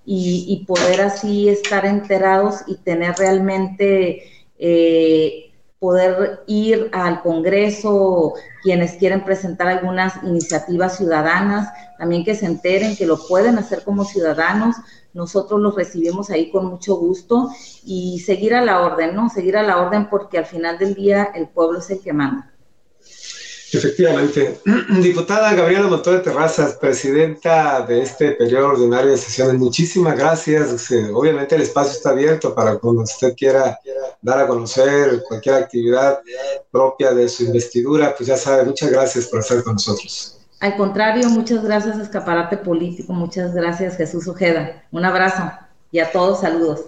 y, 0.05 0.65
poder 0.67 0.99
así 0.99 1.47
estar 1.47 1.85
enterados 1.85 2.63
y 2.67 2.75
tener 2.75 3.15
realmente, 3.15 4.23
eh, 4.57 5.53
poder 5.79 6.41
ir 6.45 6.89
al 6.91 7.21
Congreso, 7.21 8.33
quienes 8.63 8.95
quieren 8.95 9.23
presentar 9.23 9.69
algunas 9.69 10.21
iniciativas 10.23 10.97
ciudadanas, 10.97 11.69
también 11.97 12.25
que 12.25 12.35
se 12.35 12.47
enteren 12.47 12.97
que 12.97 13.05
lo 13.05 13.17
pueden 13.29 13.57
hacer 13.57 13.85
como 13.85 14.03
ciudadanos, 14.03 14.75
nosotros 15.13 15.61
los 15.61 15.73
recibimos 15.73 16.29
ahí 16.31 16.51
con 16.51 16.65
mucho 16.65 16.97
gusto 16.97 17.49
y 17.85 18.19
seguir 18.19 18.55
a 18.55 18.61
la 18.61 18.81
orden, 18.81 19.15
¿no? 19.15 19.29
Seguir 19.29 19.55
a 19.55 19.63
la 19.63 19.77
orden 19.77 20.09
porque 20.09 20.37
al 20.37 20.45
final 20.45 20.77
del 20.77 20.95
día 20.95 21.31
el 21.33 21.47
pueblo 21.47 21.79
es 21.79 21.89
el 21.91 22.01
que 22.01 22.11
manda. 22.11 22.51
Efectivamente. 23.71 24.59
Diputada 25.01 25.53
Gabriela 25.53 25.87
Montón 25.87 26.17
de 26.17 26.19
Terrazas, 26.21 26.73
presidenta 26.75 27.81
de 27.81 28.01
este 28.01 28.31
periodo 28.31 28.69
ordinario 28.69 29.11
de 29.11 29.17
sesiones, 29.17 29.55
muchísimas 29.55 30.17
gracias. 30.17 30.91
Obviamente 31.13 31.55
el 31.55 31.61
espacio 31.61 31.91
está 31.91 32.09
abierto 32.11 32.53
para 32.55 32.77
cuando 32.77 33.03
usted 33.03 33.33
quiera 33.35 33.79
dar 34.21 34.39
a 34.39 34.47
conocer 34.47 35.23
cualquier 35.27 35.55
actividad 35.55 36.19
propia 36.71 37.13
de 37.13 37.29
su 37.29 37.43
investidura, 37.43 38.13
pues 38.15 38.27
ya 38.27 38.37
sabe, 38.37 38.63
muchas 38.63 38.89
gracias 38.89 39.27
por 39.27 39.39
estar 39.39 39.63
con 39.63 39.73
nosotros. 39.73 40.37
Al 40.59 40.75
contrario, 40.75 41.29
muchas 41.29 41.63
gracias 41.63 41.97
Escaparate 41.97 42.57
Político, 42.57 43.13
muchas 43.13 43.53
gracias 43.53 43.95
Jesús 43.95 44.27
Ojeda. 44.27 44.83
Un 44.91 45.05
abrazo 45.05 45.49
y 45.91 45.99
a 45.99 46.11
todos 46.11 46.41
saludos. 46.41 46.85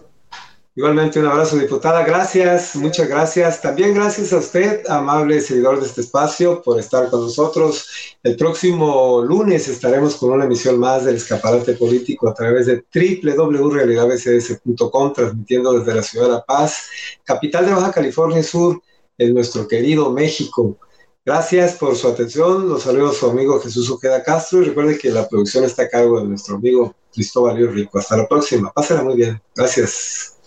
Igualmente 0.74 1.20
un 1.20 1.26
abrazo, 1.26 1.58
diputada. 1.58 2.02
Gracias, 2.06 2.78
muchas 2.78 3.10
gracias. 3.10 3.62
También 3.62 3.94
gracias 3.94 4.32
a 4.32 4.38
usted, 4.38 4.88
amable 4.88 5.42
seguidor 5.42 5.82
de 5.82 5.86
este 5.86 6.00
espacio, 6.00 6.62
por 6.62 6.80
estar 6.80 7.10
con 7.10 7.20
nosotros. 7.22 8.16
El 8.24 8.38
próximo 8.38 9.22
lunes 9.22 9.68
estaremos 9.68 10.16
con 10.16 10.32
una 10.32 10.46
emisión 10.46 10.80
más 10.80 11.04
del 11.04 11.18
Escaparate 11.18 11.74
Político 11.74 12.30
a 12.30 12.34
través 12.34 12.68
de 12.68 12.86
www.realidadbcs.com, 12.94 15.14
transmitiendo 15.14 15.78
desde 15.78 15.94
la 15.94 16.04
ciudad 16.04 16.28
de 16.28 16.32
La 16.32 16.46
Paz, 16.46 16.86
capital 17.26 17.66
de 17.66 17.74
Baja 17.74 17.92
California 17.92 18.42
Sur, 18.42 18.82
en 19.18 19.34
nuestro 19.34 19.68
querido 19.68 20.10
México. 20.10 20.78
Gracias 21.26 21.76
por 21.76 21.98
su 21.98 22.08
atención. 22.08 22.70
Los 22.70 22.84
saludo 22.84 23.10
a 23.10 23.14
su 23.14 23.30
amigo 23.30 23.60
Jesús 23.60 23.90
Ojeda 23.90 24.24
Castro 24.24 24.62
y 24.62 24.66
recuerde 24.66 24.98
que 24.98 25.12
la 25.12 25.28
producción 25.28 25.66
está 25.66 25.84
a 25.84 25.90
cargo 25.90 26.22
de 26.22 26.30
nuestro 26.30 26.56
amigo 26.56 26.96
Cristóbal 27.14 27.58
Rico. 27.74 28.00
Hasta 28.00 28.16
la 28.16 28.26
próxima. 28.28 28.72
Pásala 28.72 29.04
muy 29.04 29.18
bien. 29.18 29.42
Gracias. 29.54 30.38